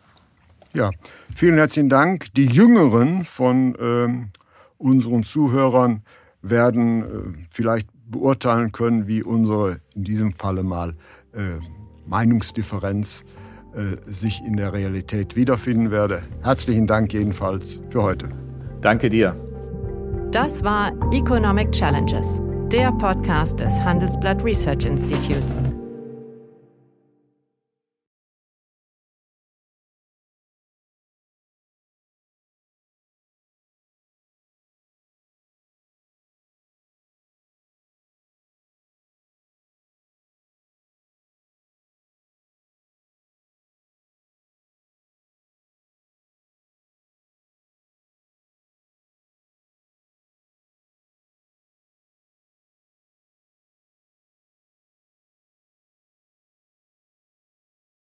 Ja, 0.73 0.91
vielen 1.36 1.58
herzlichen 1.58 1.89
Dank. 1.89 2.32
Die 2.36 2.45
Jüngeren 2.45 3.26
von 3.26 3.73
äh, 3.76 4.08
unseren 4.78 5.23
Zuhörern 5.23 6.04
werden 6.43 7.04
äh, 7.04 7.47
vielleicht 7.49 7.88
beurteilen 8.06 8.71
können, 8.71 9.08
wie 9.08 9.23
unsere 9.23 9.80
in 9.95 10.04
diesem 10.04 10.34
Falle 10.34 10.62
mal 10.62 10.95
äh, 11.34 11.60
Meinungsdifferenz 12.06 13.23
äh, 13.73 13.97
sich 14.06 14.43
in 14.45 14.58
der 14.58 14.73
Realität 14.73 15.36
wiederfinden 15.36 15.89
werde. 15.89 16.21
Herzlichen 16.43 16.86
Dank 16.86 17.13
jedenfalls 17.13 17.82
für 17.89 18.04
heute. 18.04 18.30
Danke 18.82 19.10
dir. 19.10 19.36
Das 20.32 20.63
war 20.63 20.91
Economic 21.12 21.71
Challenges 21.71 22.41
der 22.73 22.91
Podcast 22.91 23.59
des 23.59 23.71
Handelsblatt 23.81 24.43
Research 24.43 24.86
Institutes. 24.86 25.59